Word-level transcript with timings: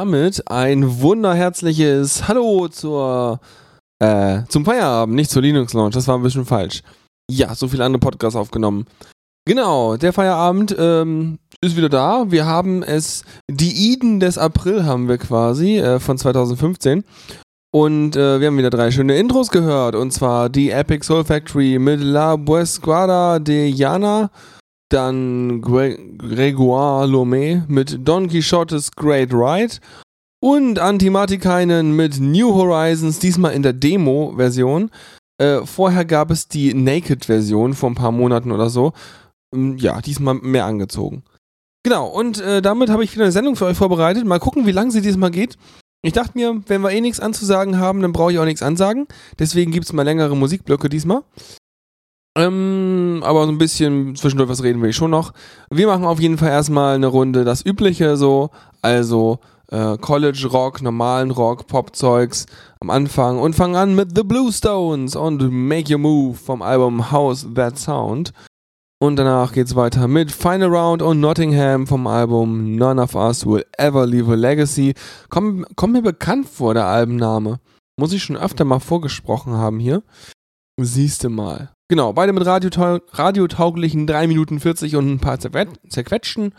Damit 0.00 0.50
ein 0.50 1.02
wunderherzliches 1.02 2.26
Hallo 2.26 2.68
zur, 2.68 3.38
äh, 4.02 4.44
zum 4.48 4.64
Feierabend, 4.64 5.14
nicht 5.14 5.30
zur 5.30 5.42
Linux 5.42 5.74
Launch. 5.74 5.92
Das 5.92 6.08
war 6.08 6.16
ein 6.16 6.22
bisschen 6.22 6.46
falsch. 6.46 6.80
Ja, 7.30 7.54
so 7.54 7.68
viele 7.68 7.84
andere 7.84 8.00
Podcasts 8.00 8.34
aufgenommen. 8.34 8.86
Genau, 9.46 9.98
der 9.98 10.14
Feierabend 10.14 10.74
ähm, 10.78 11.38
ist 11.60 11.76
wieder 11.76 11.90
da. 11.90 12.30
Wir 12.30 12.46
haben 12.46 12.82
es, 12.82 13.24
die 13.50 13.92
Iden 13.92 14.20
des 14.20 14.38
April 14.38 14.86
haben 14.86 15.06
wir 15.06 15.18
quasi 15.18 15.76
äh, 15.76 16.00
von 16.00 16.16
2015. 16.16 17.04
Und 17.70 18.16
äh, 18.16 18.40
wir 18.40 18.46
haben 18.46 18.56
wieder 18.56 18.70
drei 18.70 18.90
schöne 18.90 19.18
Intros 19.18 19.50
gehört. 19.50 19.94
Und 19.94 20.12
zwar 20.12 20.48
die 20.48 20.70
Epic 20.70 21.04
Soul 21.04 21.26
Factory 21.26 21.78
mit 21.78 22.00
La 22.00 22.36
Buesquada 22.36 23.38
de 23.38 23.68
Yana 23.68 24.30
dann 24.92 25.60
Gre 25.62 25.96
Gregoire 26.18 27.06
Lomé 27.06 27.62
mit 27.68 28.06
Don 28.06 28.28
Quixotes 28.28 28.90
Great 28.92 29.32
Ride 29.32 29.76
und 30.42 30.78
Antimatikainen 30.78 31.94
mit 31.94 32.20
New 32.20 32.54
Horizons, 32.54 33.18
diesmal 33.18 33.52
in 33.52 33.62
der 33.62 33.72
Demo-Version. 33.72 34.90
Äh, 35.38 35.64
vorher 35.64 36.04
gab 36.04 36.30
es 36.30 36.48
die 36.48 36.74
Naked-Version 36.74 37.74
vor 37.74 37.90
ein 37.90 37.94
paar 37.94 38.12
Monaten 38.12 38.52
oder 38.52 38.68
so. 38.68 38.92
Ähm, 39.54 39.76
ja, 39.78 40.00
diesmal 40.00 40.34
mehr 40.34 40.66
angezogen. 40.66 41.22
Genau, 41.82 42.08
und 42.08 42.40
äh, 42.40 42.60
damit 42.60 42.90
habe 42.90 43.04
ich 43.04 43.14
wieder 43.14 43.24
eine 43.24 43.32
Sendung 43.32 43.56
für 43.56 43.64
euch 43.64 43.76
vorbereitet. 43.76 44.26
Mal 44.26 44.38
gucken, 44.38 44.66
wie 44.66 44.72
lange 44.72 44.90
sie 44.90 45.00
diesmal 45.00 45.30
geht. 45.30 45.56
Ich 46.02 46.12
dachte 46.12 46.36
mir, 46.36 46.62
wenn 46.66 46.80
wir 46.80 46.90
eh 46.90 47.00
nichts 47.00 47.20
anzusagen 47.20 47.78
haben, 47.78 48.00
dann 48.00 48.12
brauche 48.12 48.32
ich 48.32 48.38
auch 48.38 48.44
nichts 48.44 48.62
ansagen. 48.62 49.06
Deswegen 49.38 49.70
gibt 49.70 49.86
es 49.86 49.92
mal 49.92 50.02
längere 50.02 50.36
Musikblöcke 50.36 50.88
diesmal. 50.88 51.22
Ähm, 52.40 53.22
aber 53.22 53.44
so 53.44 53.52
ein 53.52 53.58
bisschen 53.58 54.16
zwischendurch 54.16 54.48
was 54.48 54.62
reden 54.62 54.80
will 54.80 54.90
ich 54.90 54.96
schon 54.96 55.10
noch. 55.10 55.32
Wir 55.70 55.86
machen 55.86 56.04
auf 56.04 56.20
jeden 56.20 56.38
Fall 56.38 56.48
erstmal 56.48 56.94
eine 56.94 57.08
Runde 57.08 57.44
das 57.44 57.64
Übliche 57.64 58.16
so, 58.16 58.50
also 58.80 59.40
äh, 59.70 59.98
College 59.98 60.48
Rock, 60.50 60.80
normalen 60.80 61.30
Rock, 61.30 61.66
Pop-Zeugs 61.66 62.46
am 62.80 62.88
Anfang 62.88 63.38
und 63.38 63.54
fangen 63.54 63.76
an 63.76 63.94
mit 63.94 64.16
The 64.16 64.22
Bluestones 64.22 65.16
und 65.16 65.50
Make 65.50 65.92
Your 65.92 66.00
Move 66.00 66.34
vom 66.34 66.62
Album 66.62 67.10
House 67.10 67.46
That 67.54 67.78
Sound. 67.78 68.32
Und 69.02 69.16
danach 69.16 69.52
geht's 69.52 69.76
weiter 69.76 70.08
mit 70.08 70.32
Final 70.32 70.74
Round 70.74 71.02
und 71.02 71.20
Nottingham 71.20 71.86
vom 71.86 72.06
Album 72.06 72.76
None 72.76 73.00
of 73.00 73.14
Us 73.14 73.44
Will 73.46 73.64
Ever 73.76 74.06
Leave 74.06 74.32
a 74.32 74.34
Legacy. 74.34 74.94
Kommt 75.28 75.66
komm 75.76 75.92
mir 75.92 76.02
bekannt 76.02 76.48
vor, 76.48 76.74
der 76.74 76.86
Albenname. 76.86 77.60
Muss 77.98 78.12
ich 78.12 78.22
schon 78.22 78.36
öfter 78.36 78.64
mal 78.64 78.80
vorgesprochen 78.80 79.54
haben 79.54 79.78
hier. 79.78 80.02
Siehste 80.78 81.28
mal. 81.28 81.70
Genau, 81.90 82.12
beide 82.12 82.32
mit 82.32 82.46
radiotau 82.46 83.00
radiotauglichen 83.10 84.06
3 84.06 84.28
Minuten 84.28 84.60
40 84.60 84.94
und 84.94 85.10
ein 85.10 85.18
paar 85.18 85.40
zerquetschen. 85.40 86.54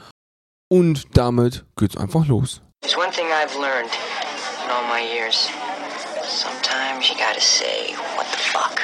Und 0.68 1.06
damit 1.14 1.64
geht's 1.78 1.96
einfach 1.96 2.28
los. 2.28 2.62
There's 2.82 2.98
one 2.98 3.12
thing 3.12 3.28
I've 3.28 3.58
learned 3.58 3.92
in 4.66 4.70
all 4.70 4.84
my 4.90 5.00
years. 5.00 5.48
Sometimes 6.28 7.10
you 7.10 7.16
gotta 7.16 7.40
say, 7.40 7.96
what 8.18 8.28
the 8.30 8.40
fuck? 8.40 8.82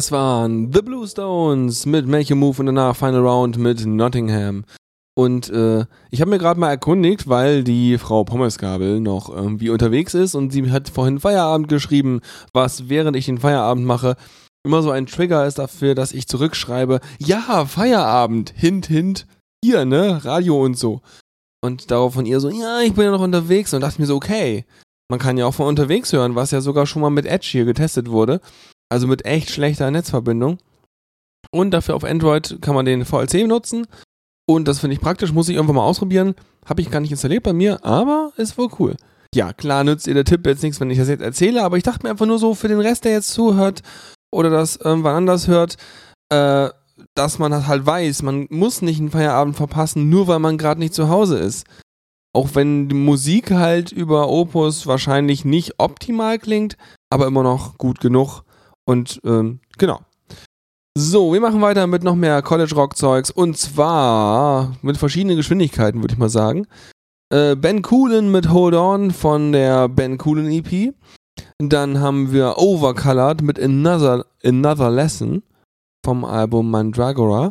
Das 0.00 0.12
waren 0.12 0.72
The 0.72 0.80
Blue 0.80 1.06
Stones 1.06 1.84
mit 1.84 2.06
Make 2.06 2.32
a 2.32 2.34
Move 2.34 2.60
und 2.60 2.64
danach 2.64 2.96
Final 2.96 3.20
Round 3.20 3.58
mit 3.58 3.84
Nottingham. 3.84 4.64
Und 5.14 5.50
äh, 5.50 5.84
ich 6.10 6.22
habe 6.22 6.30
mir 6.30 6.38
gerade 6.38 6.58
mal 6.58 6.70
erkundigt, 6.70 7.28
weil 7.28 7.62
die 7.64 7.98
Frau 7.98 8.24
Pommesgabel 8.24 8.98
noch 8.98 9.28
irgendwie 9.28 9.68
unterwegs 9.68 10.14
ist 10.14 10.34
und 10.34 10.54
sie 10.54 10.70
hat 10.70 10.88
vorhin 10.88 11.20
Feierabend 11.20 11.68
geschrieben, 11.68 12.22
was 12.54 12.88
während 12.88 13.14
ich 13.14 13.26
den 13.26 13.36
Feierabend 13.36 13.84
mache 13.84 14.16
immer 14.64 14.80
so 14.80 14.90
ein 14.90 15.04
Trigger 15.04 15.46
ist 15.46 15.58
dafür, 15.58 15.94
dass 15.94 16.12
ich 16.12 16.26
zurückschreibe, 16.26 17.00
ja, 17.18 17.66
Feierabend, 17.66 18.54
hint, 18.56 18.86
hint, 18.86 19.26
hier, 19.62 19.84
ne, 19.84 20.24
Radio 20.24 20.64
und 20.64 20.78
so. 20.78 21.02
Und 21.62 21.90
darauf 21.90 22.14
von 22.14 22.24
ihr 22.24 22.40
so, 22.40 22.48
ja, 22.48 22.80
ich 22.80 22.94
bin 22.94 23.04
ja 23.04 23.10
noch 23.10 23.20
unterwegs 23.20 23.74
und 23.74 23.82
dachte 23.82 24.00
mir 24.00 24.06
so, 24.06 24.16
okay, 24.16 24.64
man 25.10 25.18
kann 25.18 25.36
ja 25.36 25.44
auch 25.44 25.54
von 25.54 25.66
unterwegs 25.66 26.10
hören, 26.14 26.36
was 26.36 26.52
ja 26.52 26.62
sogar 26.62 26.86
schon 26.86 27.02
mal 27.02 27.10
mit 27.10 27.26
Edge 27.26 27.48
hier 27.50 27.66
getestet 27.66 28.10
wurde. 28.10 28.40
Also 28.90 29.06
mit 29.06 29.24
echt 29.24 29.50
schlechter 29.50 29.90
Netzverbindung. 29.90 30.58
Und 31.52 31.70
dafür 31.70 31.96
auf 31.96 32.04
Android 32.04 32.58
kann 32.60 32.74
man 32.74 32.84
den 32.84 33.04
VLC 33.04 33.46
nutzen. 33.46 33.86
Und 34.46 34.66
das 34.68 34.80
finde 34.80 34.94
ich 34.94 35.00
praktisch, 35.00 35.32
muss 35.32 35.48
ich 35.48 35.56
irgendwann 35.56 35.76
mal 35.76 35.84
ausprobieren. 35.84 36.34
Habe 36.66 36.82
ich 36.82 36.90
gar 36.90 37.00
nicht 37.00 37.12
installiert 37.12 37.44
bei 37.44 37.52
mir, 37.52 37.84
aber 37.84 38.32
ist 38.36 38.58
wohl 38.58 38.68
cool. 38.78 38.96
Ja, 39.34 39.52
klar 39.52 39.84
nützt 39.84 40.08
ihr 40.08 40.14
der 40.14 40.24
Tipp 40.24 40.44
jetzt 40.46 40.62
nichts, 40.62 40.80
wenn 40.80 40.90
ich 40.90 40.98
das 40.98 41.08
jetzt 41.08 41.22
erzähle, 41.22 41.62
aber 41.62 41.76
ich 41.76 41.84
dachte 41.84 42.04
mir 42.04 42.10
einfach 42.10 42.26
nur 42.26 42.38
so 42.38 42.54
für 42.54 42.66
den 42.66 42.80
Rest, 42.80 43.04
der 43.04 43.12
jetzt 43.12 43.30
zuhört 43.30 43.82
oder 44.32 44.50
das 44.50 44.74
irgendwann 44.76 45.14
anders 45.14 45.46
hört, 45.46 45.76
äh, 46.30 46.68
dass 47.14 47.38
man 47.38 47.52
das 47.52 47.68
halt 47.68 47.86
weiß, 47.86 48.22
man 48.22 48.46
muss 48.50 48.82
nicht 48.82 48.98
einen 48.98 49.10
Feierabend 49.10 49.56
verpassen, 49.56 50.08
nur 50.08 50.26
weil 50.26 50.40
man 50.40 50.58
gerade 50.58 50.80
nicht 50.80 50.94
zu 50.94 51.08
Hause 51.08 51.38
ist. 51.38 51.64
Auch 52.32 52.54
wenn 52.54 52.88
die 52.88 52.94
Musik 52.94 53.52
halt 53.52 53.92
über 53.92 54.28
Opus 54.28 54.86
wahrscheinlich 54.86 55.44
nicht 55.44 55.74
optimal 55.78 56.38
klingt, 56.38 56.76
aber 57.08 57.26
immer 57.26 57.42
noch 57.42 57.78
gut 57.78 58.00
genug. 58.00 58.42
Und 58.90 59.20
ähm, 59.24 59.60
genau. 59.78 60.00
So, 60.98 61.32
wir 61.32 61.40
machen 61.40 61.60
weiter 61.60 61.86
mit 61.86 62.02
noch 62.02 62.16
mehr 62.16 62.42
College-Rock-Zeugs 62.42 63.30
und 63.30 63.56
zwar 63.56 64.76
mit 64.82 64.96
verschiedenen 64.96 65.36
Geschwindigkeiten, 65.36 66.00
würde 66.00 66.14
ich 66.14 66.18
mal 66.18 66.28
sagen. 66.28 66.66
Äh, 67.32 67.54
ben 67.54 67.82
Coolen 67.82 68.32
mit 68.32 68.50
Hold 68.50 68.74
On 68.74 69.12
von 69.12 69.52
der 69.52 69.88
Ben 69.88 70.18
Coolen 70.18 70.50
EP. 70.50 70.92
Dann 71.58 72.00
haben 72.00 72.32
wir 72.32 72.58
Overcolored 72.58 73.42
mit 73.42 73.62
Another, 73.62 74.26
Another 74.42 74.90
Lesson 74.90 75.44
vom 76.04 76.24
Album 76.24 76.72
Mandragora. 76.72 77.50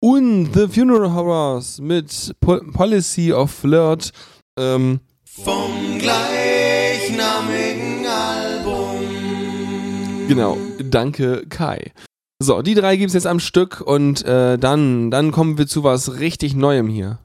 Und 0.00 0.50
The 0.52 0.66
Funeral 0.66 1.14
Horrors 1.14 1.80
mit 1.80 2.34
po 2.40 2.58
Policy 2.72 3.32
of 3.32 3.52
Flirt. 3.52 4.10
Ähm, 4.58 4.98
Vom 5.24 6.00
gleichnamigen 6.00 8.04
Album. 8.04 10.26
Genau, 10.26 10.56
danke 10.94 11.46
Kai. 11.48 11.92
So, 12.42 12.62
die 12.62 12.74
drei 12.74 12.96
gibt's 12.96 13.14
jetzt 13.14 13.26
am 13.26 13.40
Stück 13.40 13.80
und 13.80 14.24
äh, 14.24 14.58
dann, 14.58 15.10
dann 15.10 15.30
kommen 15.30 15.58
wir 15.58 15.66
zu 15.66 15.84
was 15.84 16.18
richtig 16.18 16.54
Neuem 16.56 16.88
hier. 16.88 17.18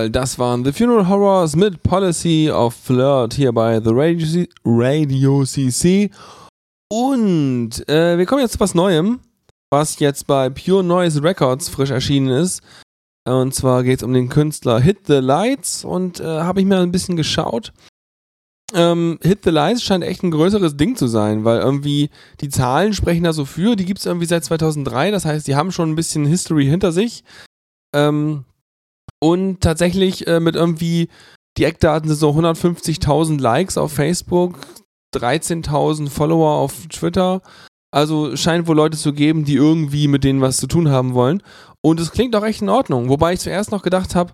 Jawohl, 0.00 0.10
das 0.10 0.38
waren 0.38 0.64
The 0.64 0.72
Funeral 0.72 1.08
Horrors 1.08 1.56
mit 1.56 1.82
Policy 1.82 2.50
of 2.50 2.74
Flirt 2.74 3.34
hier 3.34 3.52
bei 3.52 3.80
The 3.80 3.90
Radio, 3.92 4.26
C 4.26 4.48
Radio 4.64 5.44
CC. 5.44 6.10
Und 6.90 7.86
äh, 7.88 8.16
wir 8.16 8.24
kommen 8.24 8.40
jetzt 8.40 8.52
zu 8.52 8.60
was 8.60 8.74
Neuem, 8.74 9.20
was 9.70 9.98
jetzt 9.98 10.26
bei 10.26 10.48
Pure 10.48 10.82
Noise 10.82 11.22
Records 11.22 11.68
frisch 11.68 11.90
erschienen 11.90 12.28
ist. 12.28 12.62
Und 13.28 13.54
zwar 13.54 13.84
geht 13.84 13.98
es 13.98 14.02
um 14.02 14.14
den 14.14 14.30
Künstler 14.30 14.80
Hit 14.80 15.06
the 15.06 15.18
Lights 15.18 15.84
und 15.84 16.20
äh, 16.20 16.24
habe 16.24 16.60
ich 16.60 16.66
mir 16.66 16.78
ein 16.78 16.92
bisschen 16.92 17.16
geschaut. 17.16 17.72
Ähm, 18.72 19.18
Hit 19.22 19.40
the 19.44 19.50
Lights 19.50 19.82
scheint 19.82 20.04
echt 20.04 20.22
ein 20.22 20.30
größeres 20.30 20.78
Ding 20.78 20.96
zu 20.96 21.08
sein, 21.08 21.44
weil 21.44 21.60
irgendwie 21.60 22.08
die 22.40 22.48
Zahlen 22.48 22.94
sprechen 22.94 23.24
da 23.24 23.34
so 23.34 23.44
für. 23.44 23.76
Die 23.76 23.84
gibt 23.84 23.98
es 23.98 24.06
irgendwie 24.06 24.26
seit 24.26 24.44
2003, 24.44 25.10
das 25.10 25.26
heißt, 25.26 25.46
die 25.46 25.56
haben 25.56 25.72
schon 25.72 25.90
ein 25.90 25.96
bisschen 25.96 26.24
History 26.24 26.64
hinter 26.64 26.90
sich. 26.90 27.22
Ähm, 27.94 28.44
und 29.20 29.60
tatsächlich 29.60 30.26
äh, 30.26 30.40
mit 30.40 30.56
irgendwie, 30.56 31.08
die 31.56 31.64
Eckdaten 31.64 32.08
sind 32.08 32.18
so 32.18 32.30
150.000 32.30 33.40
Likes 33.40 33.76
auf 33.76 33.92
Facebook, 33.92 34.58
13.000 35.14 36.08
Follower 36.08 36.52
auf 36.56 36.86
Twitter. 36.88 37.42
Also 37.92 38.36
scheint 38.36 38.66
wohl 38.66 38.76
Leute 38.76 38.96
zu 38.96 39.12
geben, 39.12 39.44
die 39.44 39.56
irgendwie 39.56 40.08
mit 40.08 40.24
denen 40.24 40.40
was 40.40 40.58
zu 40.58 40.68
tun 40.68 40.90
haben 40.90 41.14
wollen. 41.14 41.42
Und 41.82 41.98
es 41.98 42.12
klingt 42.12 42.36
auch 42.36 42.44
echt 42.44 42.62
in 42.62 42.68
Ordnung. 42.68 43.08
Wobei 43.08 43.32
ich 43.32 43.40
zuerst 43.40 43.72
noch 43.72 43.82
gedacht 43.82 44.14
habe, 44.14 44.32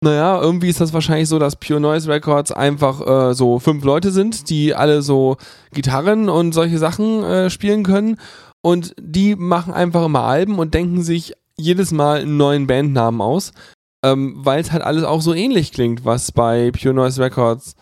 naja, 0.00 0.40
irgendwie 0.40 0.68
ist 0.68 0.80
das 0.80 0.92
wahrscheinlich 0.92 1.28
so, 1.28 1.38
dass 1.38 1.56
Pure 1.56 1.80
Noise 1.80 2.10
Records 2.10 2.52
einfach 2.52 3.06
äh, 3.06 3.34
so 3.34 3.58
fünf 3.58 3.84
Leute 3.84 4.10
sind, 4.10 4.50
die 4.50 4.74
alle 4.74 5.02
so 5.02 5.36
Gitarren 5.72 6.28
und 6.28 6.52
solche 6.52 6.78
Sachen 6.78 7.22
äh, 7.24 7.50
spielen 7.50 7.84
können. 7.84 8.18
Und 8.62 8.94
die 9.00 9.36
machen 9.36 9.74
einfach 9.74 10.04
immer 10.04 10.24
Alben 10.24 10.58
und 10.58 10.74
denken 10.74 11.02
sich 11.02 11.34
jedes 11.56 11.92
Mal 11.92 12.20
einen 12.20 12.36
neuen 12.36 12.66
Bandnamen 12.66 13.20
aus, 13.20 13.52
ähm, 14.04 14.34
weil 14.36 14.60
es 14.60 14.70
halt 14.70 14.82
alles 14.82 15.02
auch 15.02 15.22
so 15.22 15.32
ähnlich 15.32 15.72
klingt, 15.72 16.04
was 16.04 16.30
bei 16.30 16.70
Pure 16.70 16.92
Noise 16.92 17.22
Records 17.22 17.74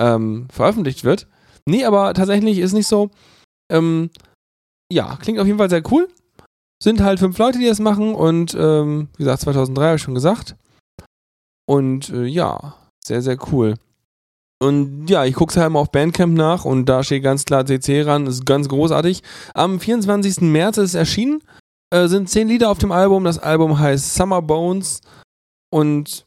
ähm, 0.00 0.48
veröffentlicht 0.50 1.04
wird. 1.04 1.28
Nee, 1.66 1.84
aber 1.84 2.14
tatsächlich 2.14 2.58
ist 2.58 2.72
nicht 2.72 2.86
so. 2.86 3.10
Ähm, 3.70 4.10
ja, 4.90 5.16
klingt 5.20 5.38
auf 5.38 5.46
jeden 5.46 5.58
Fall 5.58 5.68
sehr 5.68 5.82
cool. 5.92 6.08
Sind 6.82 7.02
halt 7.02 7.18
fünf 7.18 7.36
Leute, 7.36 7.58
die 7.58 7.66
das 7.66 7.78
machen 7.78 8.14
und 8.14 8.54
ähm, 8.58 9.08
wie 9.16 9.24
gesagt, 9.24 9.42
2003 9.42 9.84
habe 9.84 9.96
ich 9.96 10.02
schon 10.02 10.14
gesagt. 10.14 10.56
Und 11.68 12.08
äh, 12.10 12.24
ja, 12.24 12.76
sehr, 13.04 13.20
sehr 13.20 13.36
cool. 13.52 13.74
Und 14.58 15.10
ja, 15.10 15.26
ich 15.26 15.34
gucke 15.34 15.50
es 15.50 15.56
halt 15.58 15.70
mal 15.70 15.80
auf 15.80 15.92
Bandcamp 15.92 16.34
nach 16.34 16.64
und 16.64 16.86
da 16.86 17.02
steht 17.02 17.22
ganz 17.22 17.44
klar 17.44 17.66
CC 17.66 18.02
ran, 18.02 18.26
ist 18.26 18.46
ganz 18.46 18.68
großartig. 18.68 19.22
Am 19.52 19.78
24. 19.78 20.40
März 20.40 20.78
ist 20.78 20.90
es 20.90 20.94
erschienen, 20.94 21.42
äh, 21.90 22.08
sind 22.08 22.30
zehn 22.30 22.48
Lieder 22.48 22.70
auf 22.70 22.78
dem 22.78 22.92
Album. 22.92 23.24
Das 23.24 23.38
Album 23.38 23.78
heißt 23.78 24.14
Summer 24.14 24.40
Bones 24.40 25.02
und 25.70 26.26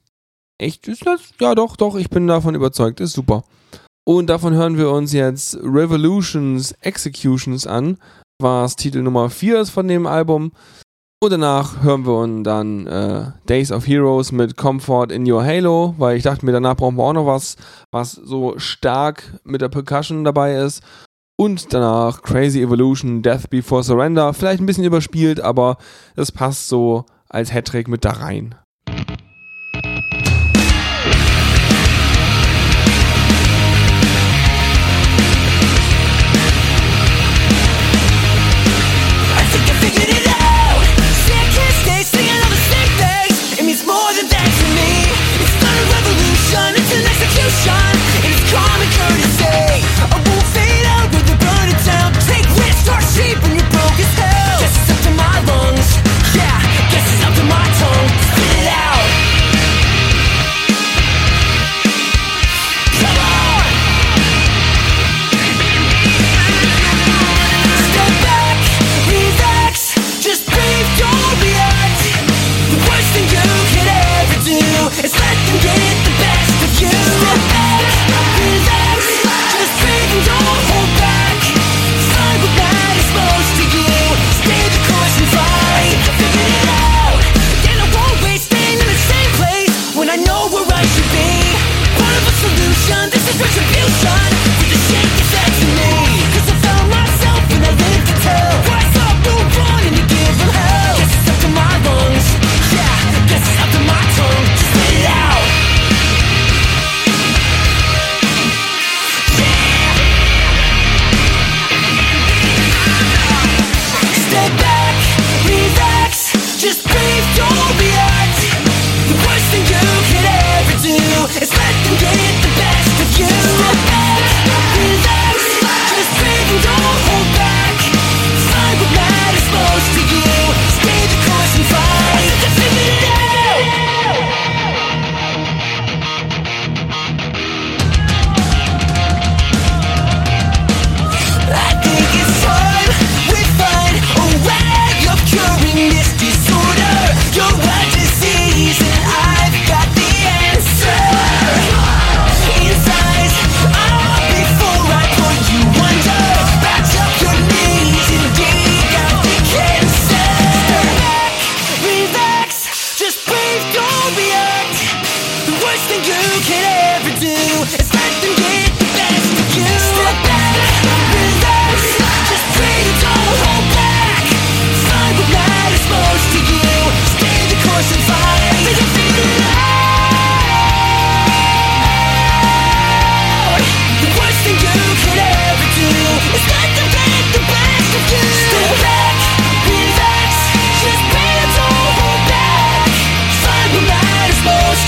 echt 0.57 0.87
ist 0.87 1.05
das? 1.05 1.31
Ja, 1.39 1.55
doch, 1.55 1.75
doch, 1.75 1.95
ich 1.95 2.09
bin 2.09 2.27
davon 2.27 2.55
überzeugt, 2.55 2.99
ist 2.99 3.13
super. 3.13 3.43
Und 4.05 4.27
davon 4.27 4.53
hören 4.53 4.77
wir 4.77 4.89
uns 4.89 5.13
jetzt 5.13 5.57
Revolutions 5.61 6.71
Executions 6.81 7.67
an, 7.67 7.97
was 8.41 8.75
Titel 8.75 9.01
Nummer 9.01 9.29
4 9.29 9.61
ist 9.61 9.69
von 9.69 9.87
dem 9.87 10.07
Album. 10.07 10.51
Und 11.21 11.31
danach 11.31 11.83
hören 11.83 12.05
wir 12.05 12.17
uns 12.17 12.43
dann 12.43 12.87
äh, 12.87 13.31
Days 13.47 13.73
of 13.73 13.85
Heroes 13.85 14.31
mit 14.31 14.55
Comfort 14.55 15.11
in 15.11 15.29
Your 15.29 15.43
Halo, 15.43 15.93
weil 15.97 16.15
ich 16.15 16.23
dachte 16.23 16.45
mir, 16.45 16.53
danach 16.53 16.77
brauchen 16.77 16.95
wir 16.95 17.03
auch 17.03 17.13
noch 17.13 17.25
was, 17.25 17.57
was 17.91 18.13
so 18.13 18.57
stark 18.57 19.39
mit 19.43 19.59
der 19.61 19.67
Percussion 19.67 20.23
dabei 20.23 20.55
ist. 20.55 20.81
Und 21.37 21.73
danach 21.73 22.21
Crazy 22.21 22.61
Evolution, 22.61 23.21
Death 23.21 23.49
Before 23.49 23.83
Surrender. 23.83 24.33
Vielleicht 24.33 24.61
ein 24.61 24.65
bisschen 24.65 24.85
überspielt, 24.85 25.41
aber 25.41 25.77
das 26.15 26.31
passt 26.31 26.69
so 26.69 27.05
als 27.27 27.53
Hattrick 27.53 27.89
mit 27.89 28.05
da 28.05 28.11
rein. 28.11 28.55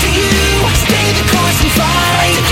To 0.02 0.10
you. 0.10 0.68
Stay 0.74 1.06
the 1.14 1.24
course 1.30 1.60
and 1.62 1.72
fight. 1.78 2.51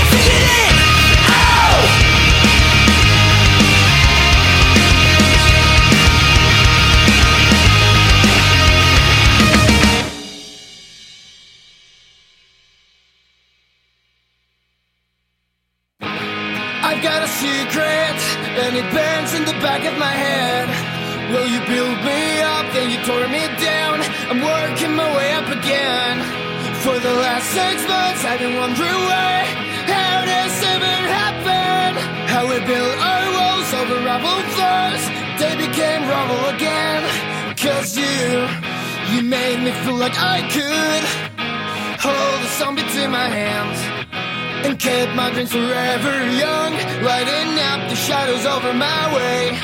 forever 45.49 46.13
young, 46.33 46.73
lighting 47.03 47.57
up 47.71 47.89
the 47.89 47.95
shadows 47.95 48.45
over 48.45 48.73
my 48.73 49.15
way. 49.15 49.57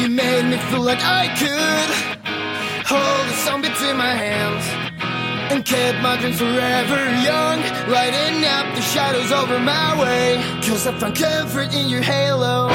You 0.00 0.08
made 0.08 0.44
me 0.50 0.56
feel 0.70 0.80
like 0.80 1.02
I 1.02 1.28
could 1.40 1.90
hold 2.86 3.28
the 3.28 3.36
sun 3.44 3.62
between 3.62 3.96
my 3.96 4.14
hands 4.14 4.64
and 5.52 5.64
kept 5.64 6.02
my 6.02 6.16
dreams 6.16 6.38
forever 6.38 7.00
young, 7.22 7.58
lighting 7.88 8.44
up 8.44 8.74
the 8.74 8.82
shadows 8.82 9.30
over 9.30 9.58
my 9.60 10.00
way. 10.00 10.42
Cause 10.66 10.86
I 10.86 10.98
found 10.98 11.16
comfort 11.16 11.74
in 11.74 11.88
your 11.88 12.02
halo. 12.02 12.70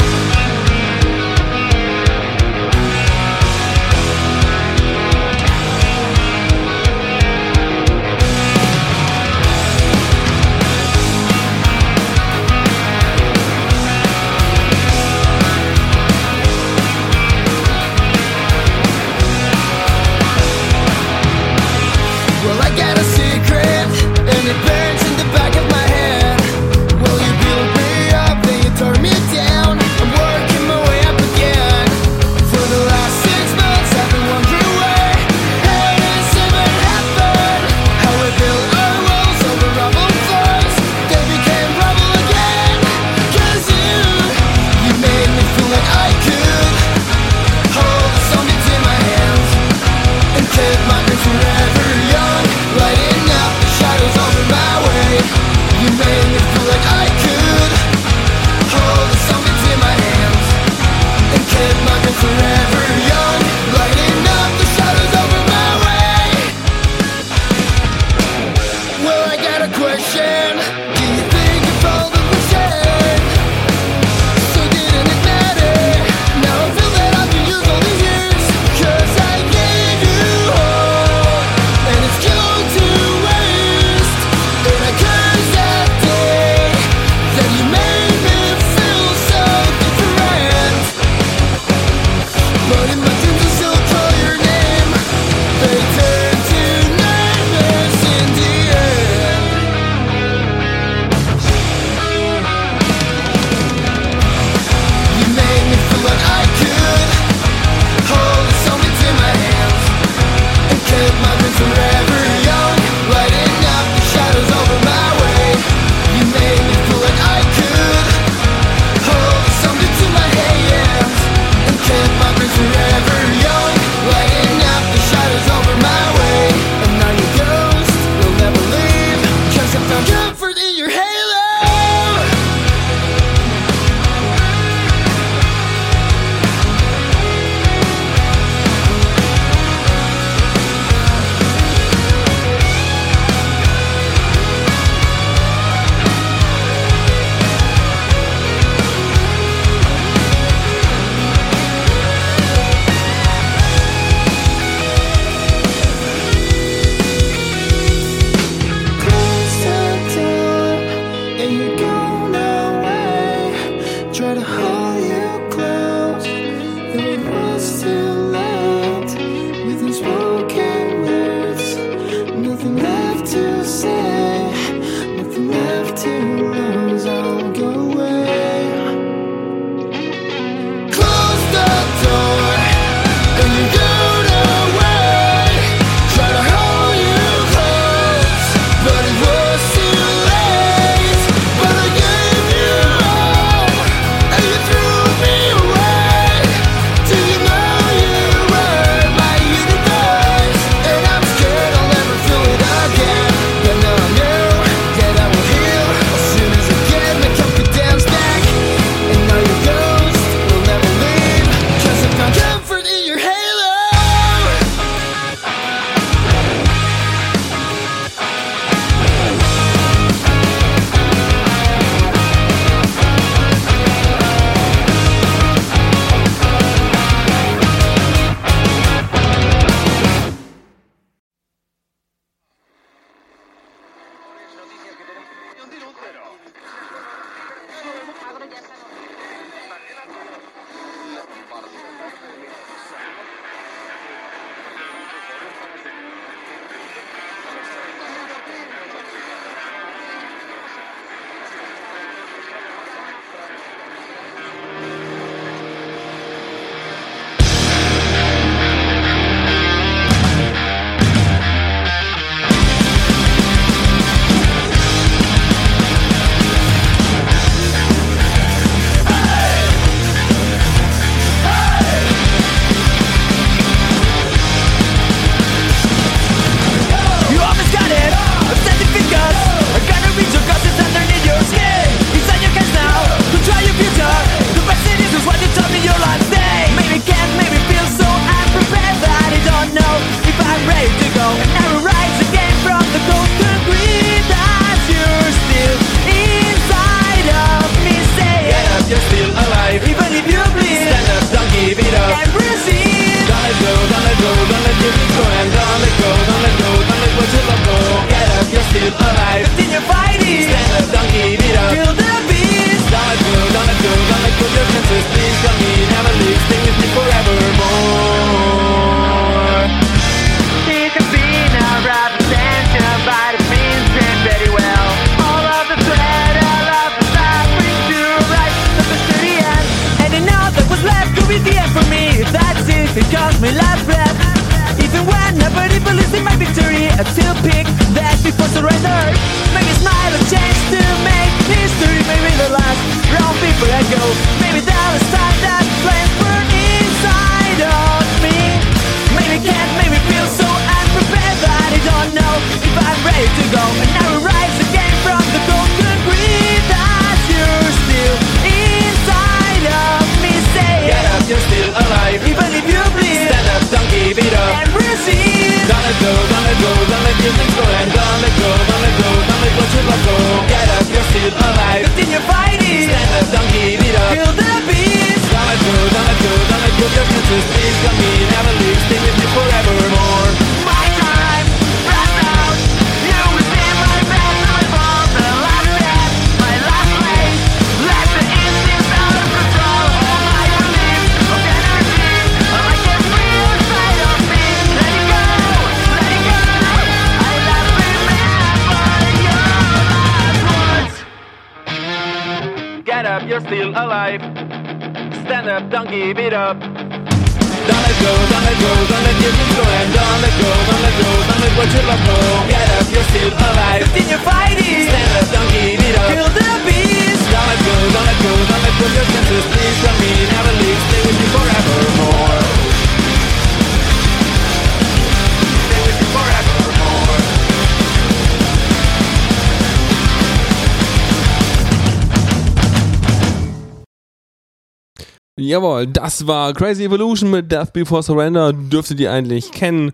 Jawohl, 435.45 435.85
das 435.85 436.25
war 436.25 436.53
Crazy 436.53 436.85
Evolution 436.85 437.29
mit 437.29 437.51
Death 437.51 437.71
Before 437.71 438.01
Surrender. 438.01 438.51
Dürftet 438.51 438.99
ihr 438.99 439.11
eigentlich 439.11 439.51
kennen. 439.51 439.91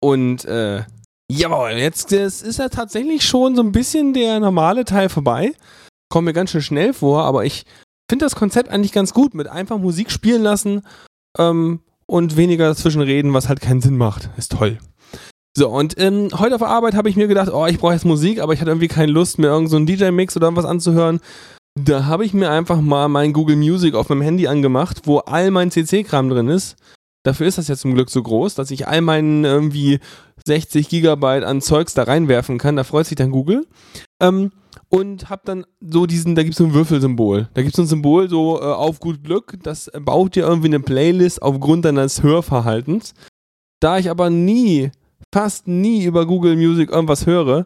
Und 0.00 0.44
äh, 0.44 0.84
jawohl, 1.28 1.72
jetzt 1.72 2.12
ist 2.12 2.58
ja 2.58 2.68
tatsächlich 2.68 3.24
schon 3.24 3.56
so 3.56 3.62
ein 3.62 3.72
bisschen 3.72 4.14
der 4.14 4.38
normale 4.38 4.84
Teil 4.84 5.08
vorbei. 5.08 5.52
Kommt 6.08 6.26
mir 6.26 6.32
ganz 6.32 6.50
schön 6.50 6.62
schnell 6.62 6.92
vor, 6.92 7.24
aber 7.24 7.44
ich 7.44 7.64
finde 8.08 8.24
das 8.24 8.36
Konzept 8.36 8.68
eigentlich 8.68 8.92
ganz 8.92 9.12
gut 9.12 9.34
mit 9.34 9.48
einfach 9.48 9.78
Musik 9.78 10.12
spielen 10.12 10.42
lassen 10.42 10.82
ähm, 11.36 11.80
und 12.06 12.36
weniger 12.36 12.68
dazwischen 12.68 13.02
reden, 13.02 13.34
was 13.34 13.48
halt 13.48 13.60
keinen 13.60 13.80
Sinn 13.80 13.96
macht. 13.96 14.30
Ist 14.36 14.52
toll. 14.52 14.78
So, 15.58 15.68
und 15.68 15.98
ähm, 15.98 16.28
heute 16.38 16.54
auf 16.54 16.60
der 16.60 16.68
Arbeit 16.68 16.94
habe 16.94 17.08
ich 17.08 17.16
mir 17.16 17.26
gedacht, 17.26 17.50
oh, 17.50 17.66
ich 17.66 17.78
brauche 17.78 17.94
jetzt 17.94 18.04
Musik, 18.04 18.40
aber 18.40 18.52
ich 18.52 18.60
hatte 18.60 18.70
irgendwie 18.70 18.88
keine 18.88 19.10
Lust, 19.10 19.38
mir 19.38 19.48
irgendeinen 19.48 19.88
so 19.88 19.94
DJ-Mix 19.96 20.36
oder 20.36 20.46
irgendwas 20.46 20.66
anzuhören. 20.66 21.18
Da 21.78 22.06
habe 22.06 22.24
ich 22.24 22.32
mir 22.32 22.50
einfach 22.50 22.80
mal 22.80 23.08
mein 23.08 23.34
Google 23.34 23.56
Music 23.56 23.94
auf 23.94 24.08
meinem 24.08 24.22
Handy 24.22 24.46
angemacht, 24.46 25.02
wo 25.04 25.18
all 25.18 25.50
mein 25.50 25.70
CC-Kram 25.70 26.30
drin 26.30 26.48
ist. 26.48 26.76
Dafür 27.22 27.46
ist 27.46 27.58
das 27.58 27.68
jetzt 27.68 27.80
zum 27.80 27.94
Glück 27.94 28.08
so 28.08 28.22
groß, 28.22 28.54
dass 28.54 28.70
ich 28.70 28.88
all 28.88 29.02
meinen 29.02 29.44
irgendwie 29.44 30.00
60 30.46 30.88
Gigabyte 30.88 31.44
an 31.44 31.60
Zeugs 31.60 31.92
da 31.92 32.04
reinwerfen 32.04 32.56
kann. 32.56 32.76
Da 32.76 32.84
freut 32.84 33.06
sich 33.06 33.16
dann 33.16 33.30
Google. 33.30 33.66
Ähm, 34.22 34.52
und 34.88 35.28
hab 35.28 35.44
dann 35.44 35.66
so 35.80 36.06
diesen, 36.06 36.34
da 36.34 36.44
gibt 36.44 36.54
es 36.54 36.58
so 36.58 36.64
ein 36.64 36.72
Würfelsymbol. 36.72 37.48
Da 37.52 37.62
gibt 37.62 37.74
es 37.74 37.76
so 37.76 37.82
ein 37.82 37.88
Symbol 37.88 38.30
so 38.30 38.58
äh, 38.58 38.64
auf 38.64 39.00
gut 39.00 39.22
Glück, 39.22 39.58
das 39.62 39.90
baut 40.00 40.36
dir 40.36 40.44
irgendwie 40.44 40.68
eine 40.68 40.80
Playlist 40.80 41.42
aufgrund 41.42 41.84
deines 41.84 42.22
Hörverhaltens. 42.22 43.12
Da 43.80 43.98
ich 43.98 44.08
aber 44.08 44.30
nie, 44.30 44.92
fast 45.34 45.68
nie 45.68 46.04
über 46.04 46.24
Google 46.24 46.56
Music 46.56 46.90
irgendwas 46.90 47.26
höre, 47.26 47.64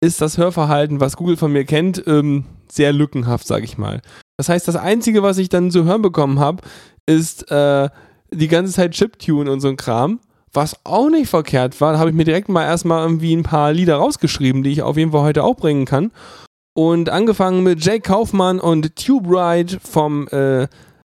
ist 0.00 0.20
das 0.20 0.38
Hörverhalten, 0.38 1.00
was 1.00 1.16
Google 1.16 1.36
von 1.36 1.52
mir 1.52 1.64
kennt, 1.64 2.02
ähm, 2.06 2.44
sehr 2.70 2.92
lückenhaft, 2.92 3.46
sag 3.46 3.64
ich 3.64 3.78
mal. 3.78 4.00
Das 4.36 4.48
heißt, 4.48 4.68
das 4.68 4.76
Einzige, 4.76 5.22
was 5.22 5.38
ich 5.38 5.48
dann 5.48 5.70
zu 5.70 5.84
hören 5.84 6.02
bekommen 6.02 6.38
habe, 6.38 6.62
ist 7.06 7.50
äh, 7.50 7.88
die 8.30 8.48
ganze 8.48 8.72
Zeit 8.72 8.92
Chiptune 8.92 9.50
und 9.50 9.60
so 9.60 9.68
ein 9.68 9.76
Kram. 9.76 10.20
Was 10.52 10.76
auch 10.84 11.10
nicht 11.10 11.28
verkehrt 11.28 11.80
war, 11.80 11.98
habe 11.98 12.10
ich 12.10 12.16
mir 12.16 12.24
direkt 12.24 12.48
mal 12.48 12.64
erstmal 12.64 13.02
irgendwie 13.02 13.34
ein 13.34 13.42
paar 13.42 13.72
Lieder 13.72 13.96
rausgeschrieben, 13.96 14.62
die 14.62 14.70
ich 14.70 14.82
auf 14.82 14.96
jeden 14.96 15.12
Fall 15.12 15.22
heute 15.22 15.44
auch 15.44 15.56
bringen 15.56 15.84
kann. 15.84 16.12
Und 16.74 17.10
angefangen 17.10 17.64
mit 17.64 17.84
Jake 17.84 18.02
Kaufmann 18.02 18.60
und 18.60 18.94
Tube 18.94 19.26
Ride 19.28 19.78
vom 19.80 20.28
äh, 20.28 20.68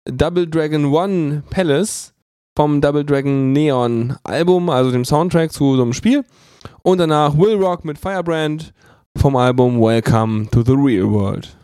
Double 0.04 0.46
Dragon 0.46 0.86
One 0.86 1.42
Palace, 1.50 2.14
vom 2.56 2.80
Double 2.80 3.04
Dragon 3.04 3.52
Neon 3.52 4.16
Album, 4.22 4.70
also 4.70 4.90
dem 4.90 5.04
Soundtrack 5.04 5.52
zu 5.52 5.76
so 5.76 5.82
einem 5.82 5.92
Spiel. 5.92 6.24
Und 6.82 6.98
danach 6.98 7.36
Will 7.36 7.56
Rock 7.56 7.84
mit 7.84 7.98
Firebrand 7.98 8.72
vom 9.16 9.36
Album 9.36 9.80
Welcome 9.80 10.48
to 10.50 10.62
the 10.62 10.72
Real 10.72 11.10
World. 11.10 11.57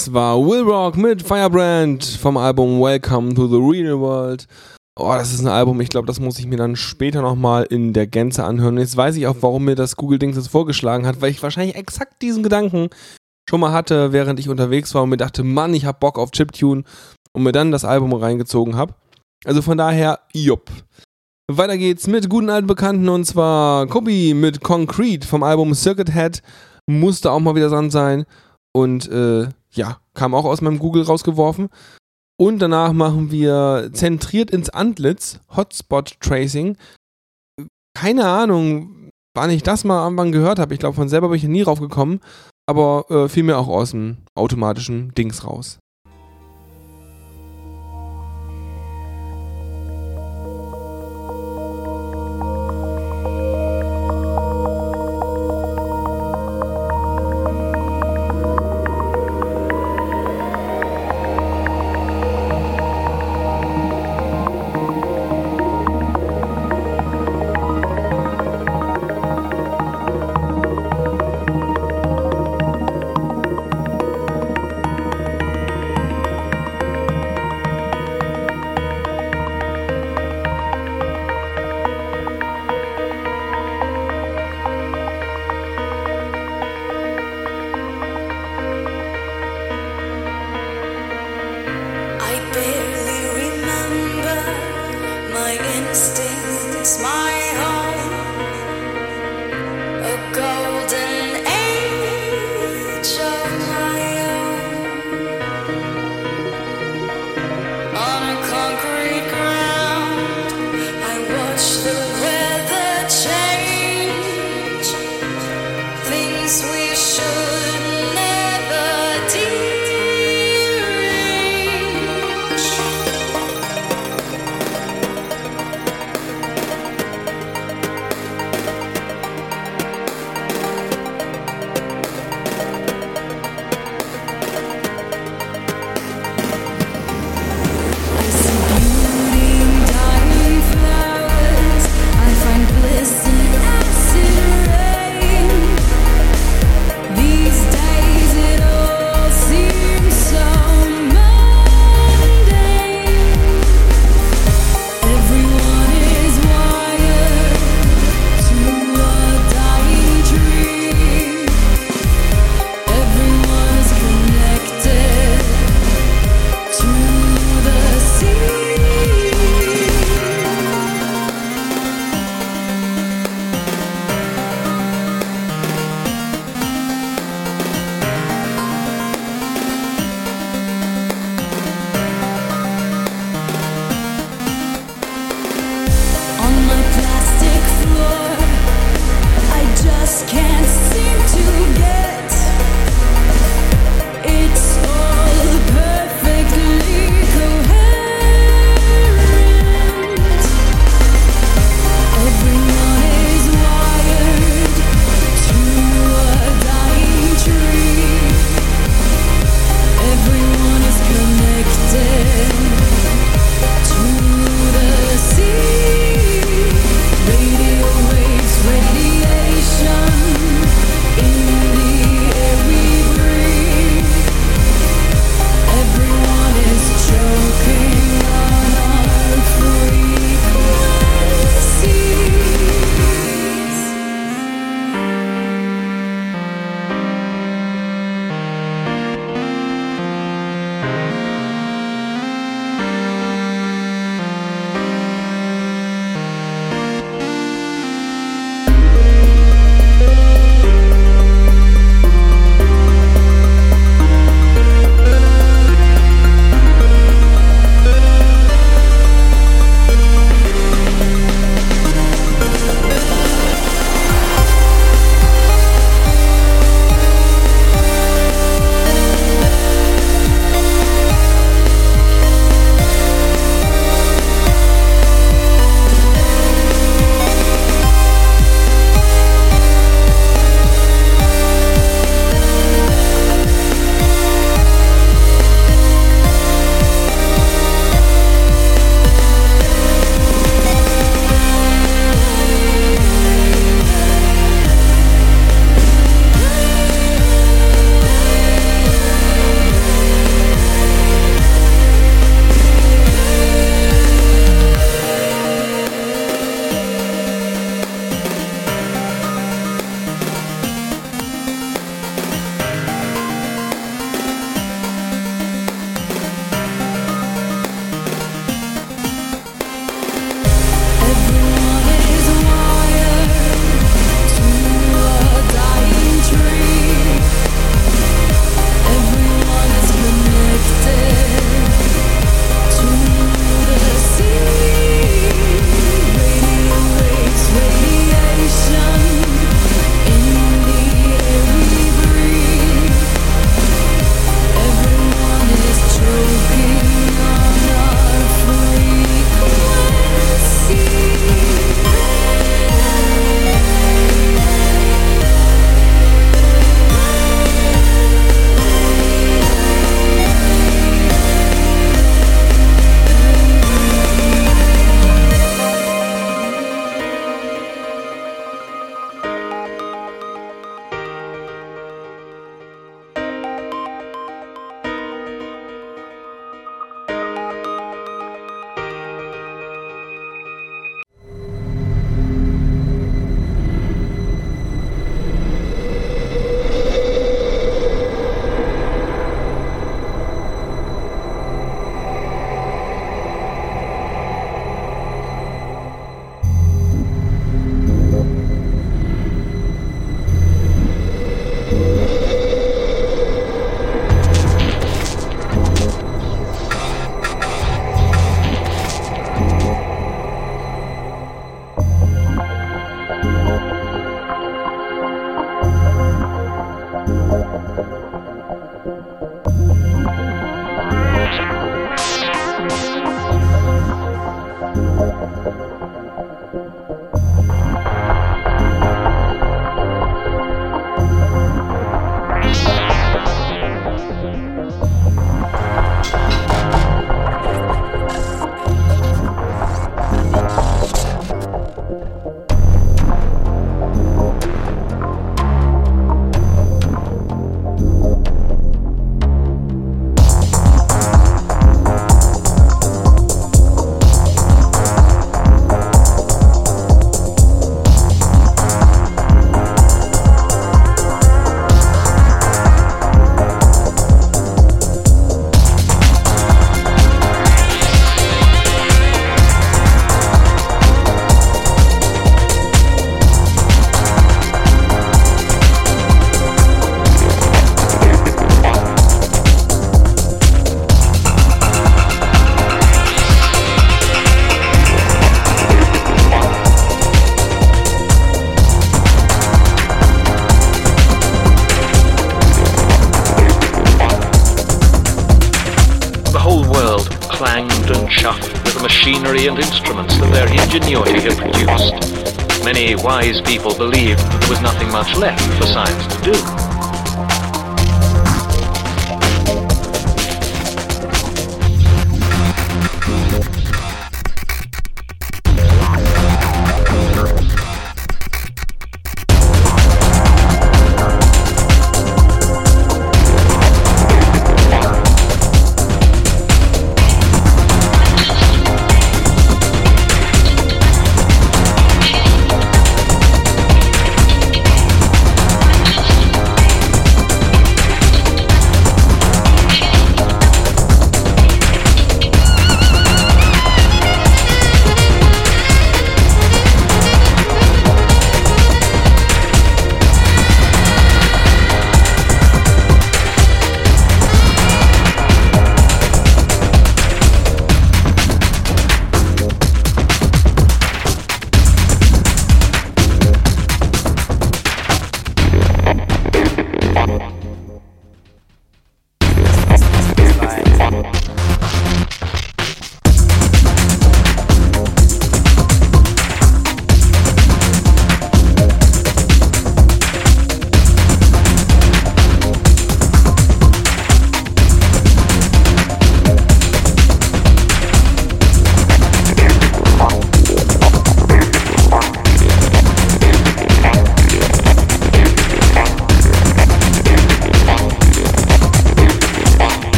Das 0.00 0.14
war 0.14 0.38
Will 0.38 0.62
Rock 0.62 0.96
mit 0.96 1.20
Firebrand 1.20 2.02
vom 2.02 2.38
Album 2.38 2.80
Welcome 2.80 3.34
to 3.34 3.46
the 3.46 3.56
Real 3.56 4.00
World. 4.00 4.46
Oh, 4.98 5.12
das 5.12 5.30
ist 5.30 5.42
ein 5.42 5.46
Album, 5.46 5.78
ich 5.82 5.90
glaube, 5.90 6.06
das 6.06 6.18
muss 6.18 6.38
ich 6.38 6.46
mir 6.46 6.56
dann 6.56 6.74
später 6.74 7.20
nochmal 7.20 7.64
in 7.64 7.92
der 7.92 8.06
Gänze 8.06 8.42
anhören. 8.44 8.78
Jetzt 8.78 8.96
weiß 8.96 9.16
ich 9.16 9.26
auch, 9.26 9.36
warum 9.42 9.66
mir 9.66 9.74
das 9.74 9.96
Google-Dings 9.96 10.36
jetzt 10.36 10.48
vorgeschlagen 10.48 11.06
hat, 11.06 11.20
weil 11.20 11.30
ich 11.30 11.42
wahrscheinlich 11.42 11.76
exakt 11.76 12.22
diesen 12.22 12.42
Gedanken 12.42 12.88
schon 13.46 13.60
mal 13.60 13.72
hatte, 13.72 14.14
während 14.14 14.40
ich 14.40 14.48
unterwegs 14.48 14.94
war 14.94 15.02
und 15.02 15.10
mir 15.10 15.18
dachte, 15.18 15.44
Mann, 15.44 15.74
ich 15.74 15.84
hab 15.84 16.00
Bock 16.00 16.18
auf 16.18 16.30
Chiptune 16.30 16.84
und 17.34 17.42
mir 17.42 17.52
dann 17.52 17.70
das 17.70 17.84
Album 17.84 18.14
reingezogen 18.14 18.76
habe. 18.76 18.94
Also 19.44 19.60
von 19.60 19.76
daher, 19.76 20.20
jupp. 20.32 20.70
Weiter 21.52 21.76
geht's 21.76 22.06
mit 22.06 22.30
guten 22.30 22.48
alten 22.48 22.68
Bekannten 22.68 23.10
und 23.10 23.26
zwar 23.26 23.86
Kobi 23.86 24.32
mit 24.32 24.62
Concrete 24.62 25.26
vom 25.26 25.42
Album 25.42 25.74
Circuit 25.74 26.14
Head. 26.14 26.40
Musste 26.86 27.30
auch 27.30 27.40
mal 27.40 27.54
wieder 27.54 27.68
dran 27.68 27.90
sein. 27.90 28.24
Und 28.72 29.10
äh, 29.10 29.48
ja, 29.72 29.98
kam 30.14 30.34
auch 30.34 30.44
aus 30.44 30.60
meinem 30.60 30.78
Google 30.78 31.02
rausgeworfen. 31.02 31.68
Und 32.38 32.58
danach 32.60 32.92
machen 32.92 33.30
wir 33.30 33.90
zentriert 33.92 34.50
ins 34.50 34.70
Antlitz 34.70 35.40
Hotspot 35.54 36.18
Tracing. 36.20 36.76
Keine 37.94 38.26
Ahnung, 38.26 39.10
wann 39.34 39.50
ich 39.50 39.62
das 39.62 39.84
mal 39.84 40.02
irgendwann 40.02 40.32
gehört 40.32 40.58
habe. 40.58 40.72
Ich 40.72 40.80
glaube, 40.80 40.96
von 40.96 41.08
selber 41.08 41.28
bin 41.28 41.36
ich 41.36 41.44
nie 41.44 41.62
raufgekommen. 41.62 42.20
Aber 42.66 43.04
äh, 43.10 43.28
fiel 43.28 43.52
auch 43.52 43.68
aus 43.68 43.90
dem 43.90 44.18
automatischen 44.34 45.12
Dings 45.14 45.44
raus. 45.44 45.78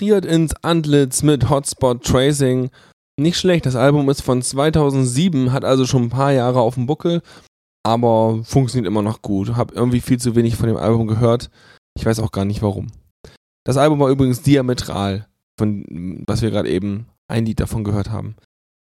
Zentriert 0.00 0.24
ins 0.24 0.54
Antlitz 0.62 1.22
mit 1.22 1.50
Hotspot 1.50 2.02
Tracing. 2.02 2.70
Nicht 3.18 3.36
schlecht, 3.36 3.66
das 3.66 3.76
Album 3.76 4.08
ist 4.08 4.22
von 4.22 4.40
2007, 4.40 5.52
hat 5.52 5.62
also 5.62 5.84
schon 5.84 6.04
ein 6.04 6.08
paar 6.08 6.32
Jahre 6.32 6.60
auf 6.60 6.76
dem 6.76 6.86
Buckel, 6.86 7.20
aber 7.82 8.40
funktioniert 8.44 8.86
immer 8.86 9.02
noch 9.02 9.20
gut. 9.20 9.56
Hab 9.56 9.72
irgendwie 9.72 10.00
viel 10.00 10.18
zu 10.18 10.34
wenig 10.34 10.56
von 10.56 10.68
dem 10.68 10.78
Album 10.78 11.06
gehört. 11.06 11.50
Ich 11.94 12.06
weiß 12.06 12.18
auch 12.20 12.32
gar 12.32 12.46
nicht 12.46 12.62
warum. 12.62 12.86
Das 13.64 13.76
Album 13.76 14.00
war 14.00 14.08
übrigens 14.08 14.40
diametral, 14.40 15.26
von 15.58 15.84
was 16.26 16.40
wir 16.40 16.50
gerade 16.50 16.70
eben 16.70 17.04
ein 17.28 17.44
Lied 17.44 17.60
davon 17.60 17.84
gehört 17.84 18.08
haben. 18.08 18.36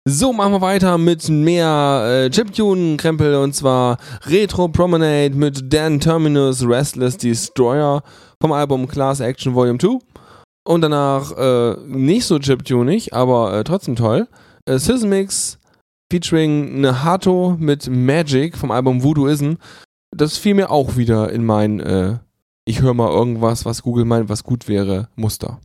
So, 0.04 0.32
machen 0.32 0.52
wir 0.52 0.60
weiter 0.60 0.96
mit 0.96 1.28
mehr 1.28 2.04
äh, 2.06 2.30
Chiptune-Krempel 2.30 3.34
und 3.34 3.52
zwar 3.52 3.98
Retro 4.26 4.68
Promenade 4.68 5.34
mit 5.34 5.72
Dan 5.74 5.98
Terminus 5.98 6.64
Restless 6.64 7.16
Destroyer 7.16 8.04
vom 8.40 8.52
Album 8.52 8.86
Class 8.86 9.18
Action 9.18 9.54
Volume 9.54 9.78
2. 9.78 9.98
Und 10.64 10.82
danach 10.82 11.32
äh, 11.36 11.76
nicht 11.86 12.26
so 12.26 12.38
chiptunig, 12.38 13.14
aber 13.14 13.54
äh, 13.54 13.64
trotzdem 13.64 13.96
toll. 13.96 14.28
Äh, 14.66 14.78
Sysmix 14.78 15.58
featuring 16.10 16.80
Nahato 16.80 17.56
mit 17.58 17.88
Magic 17.88 18.56
vom 18.56 18.70
Album 18.70 19.02
Voodooism. 19.02 19.54
Das 20.10 20.36
fiel 20.36 20.54
mir 20.54 20.70
auch 20.70 20.96
wieder 20.96 21.32
in 21.32 21.44
mein 21.44 21.80
äh, 21.80 22.18
Ich 22.64 22.82
höre 22.82 22.94
mal 22.94 23.10
irgendwas, 23.10 23.64
was 23.64 23.82
Google 23.82 24.04
meint, 24.04 24.28
was 24.28 24.44
gut 24.44 24.68
wäre, 24.68 25.08
Muster. 25.14 25.60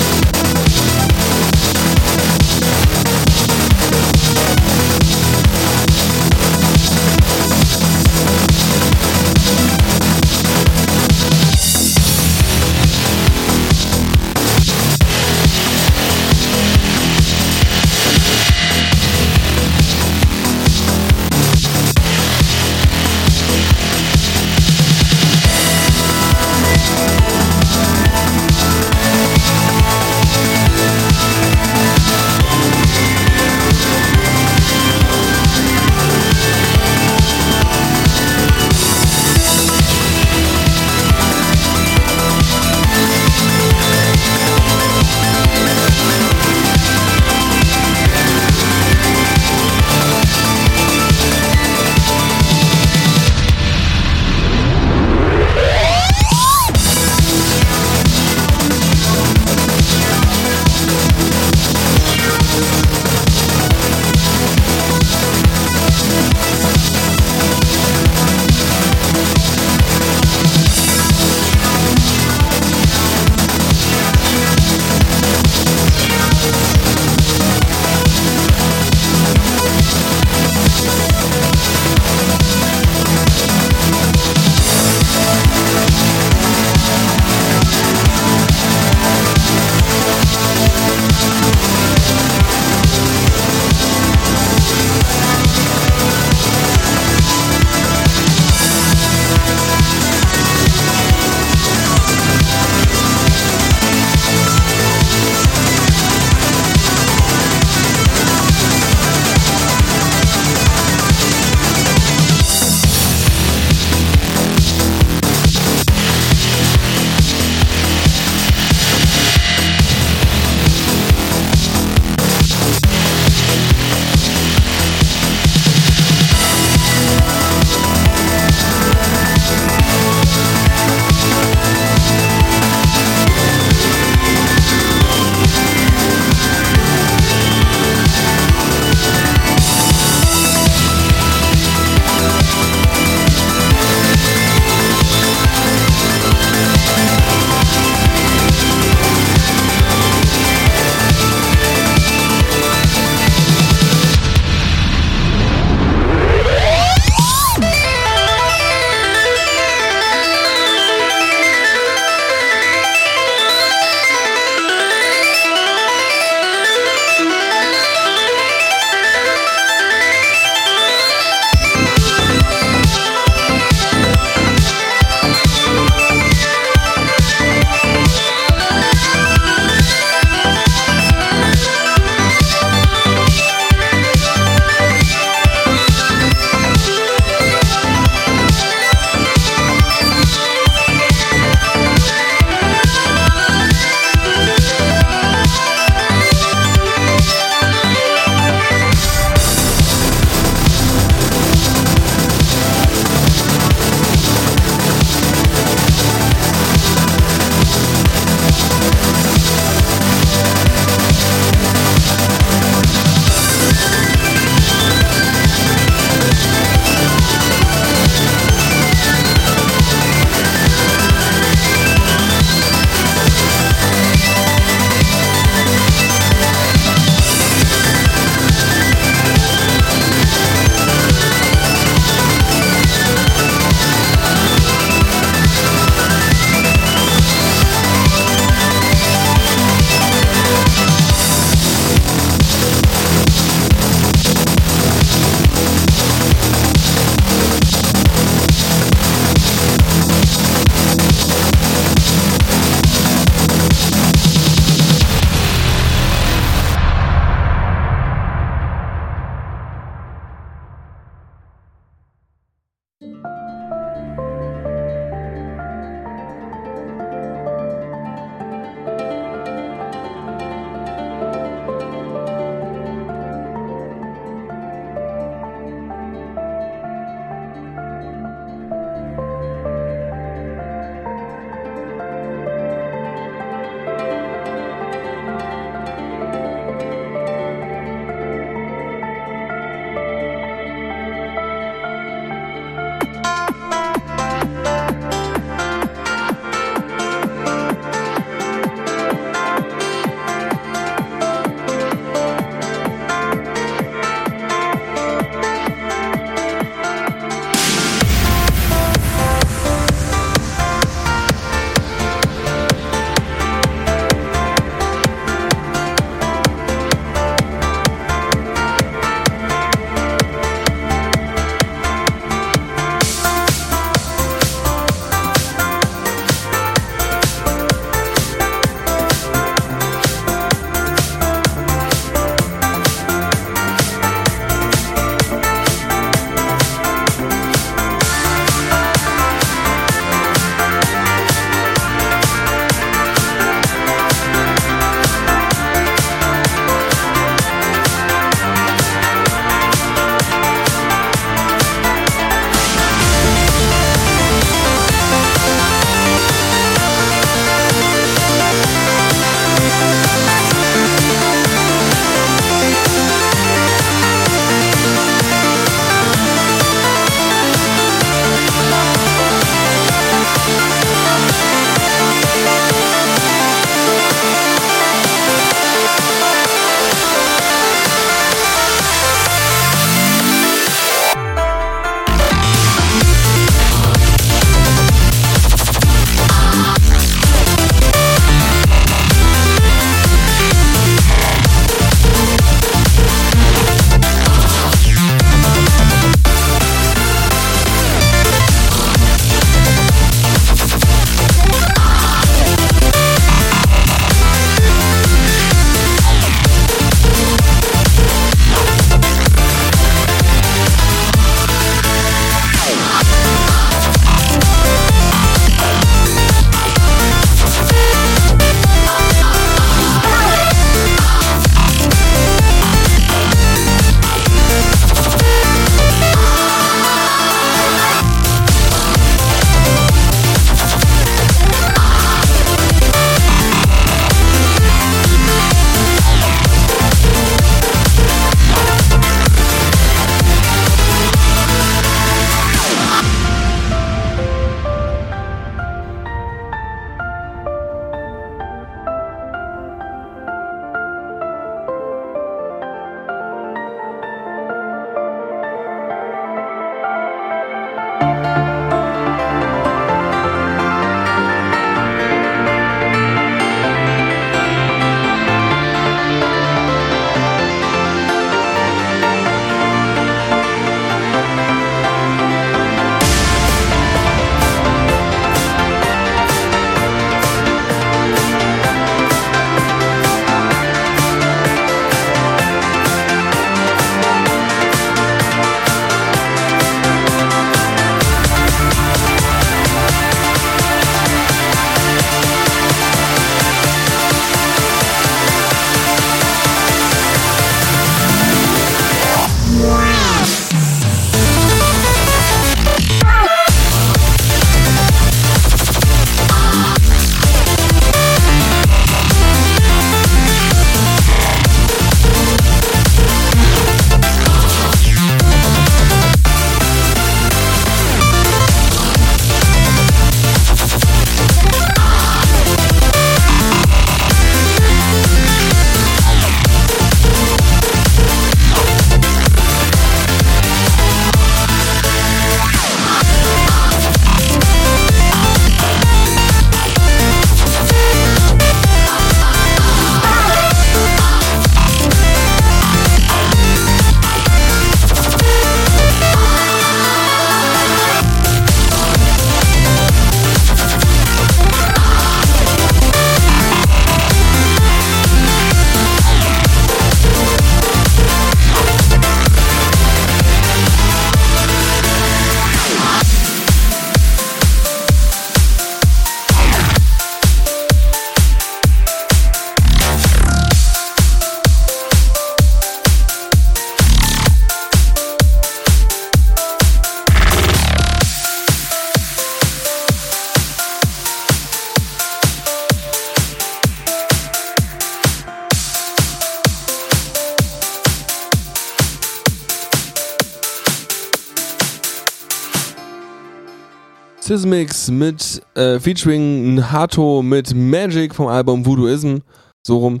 Sysmix 594.32 594.90
mit 594.90 595.42
äh, 595.56 595.78
featuring 595.78 596.72
Hato 596.72 597.20
mit 597.20 597.54
Magic 597.54 598.14
vom 598.14 598.28
Album 598.28 598.64
Voodooism. 598.64 599.18
So 599.66 599.76
rum. 599.76 600.00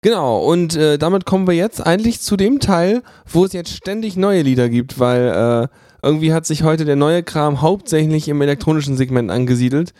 Genau, 0.00 0.38
und 0.38 0.74
äh, 0.76 0.96
damit 0.96 1.26
kommen 1.26 1.46
wir 1.46 1.52
jetzt 1.52 1.86
eigentlich 1.86 2.22
zu 2.22 2.38
dem 2.38 2.58
Teil, 2.58 3.02
wo 3.30 3.44
es 3.44 3.52
jetzt 3.52 3.76
ständig 3.76 4.16
neue 4.16 4.40
Lieder 4.40 4.70
gibt, 4.70 4.98
weil 4.98 5.28
äh, 5.28 5.68
irgendwie 6.02 6.32
hat 6.32 6.46
sich 6.46 6.62
heute 6.62 6.86
der 6.86 6.96
neue 6.96 7.22
Kram 7.22 7.60
hauptsächlich 7.60 8.28
im 8.28 8.40
elektronischen 8.40 8.96
Segment 8.96 9.30
angesiedelt. 9.30 9.92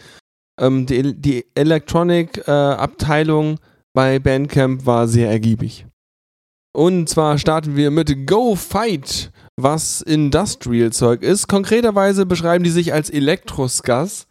Ähm, 0.58 0.86
die, 0.86 1.14
die 1.14 1.44
Electronic-Abteilung 1.54 3.58
bei 3.92 4.18
Bandcamp 4.18 4.86
war 4.86 5.06
sehr 5.06 5.28
ergiebig. 5.28 5.84
Und 6.72 7.10
zwar 7.10 7.36
starten 7.36 7.76
wir 7.76 7.90
mit 7.90 8.26
Go 8.26 8.54
Fight, 8.54 9.30
was 9.56 10.02
Industrial-Zeug 10.02 11.22
ist. 11.22 11.48
Konkreterweise 11.48 12.26
beschreiben 12.26 12.64
die 12.64 12.70
sich 12.70 12.92
als 12.92 13.10
Elektroskas. 13.10 14.26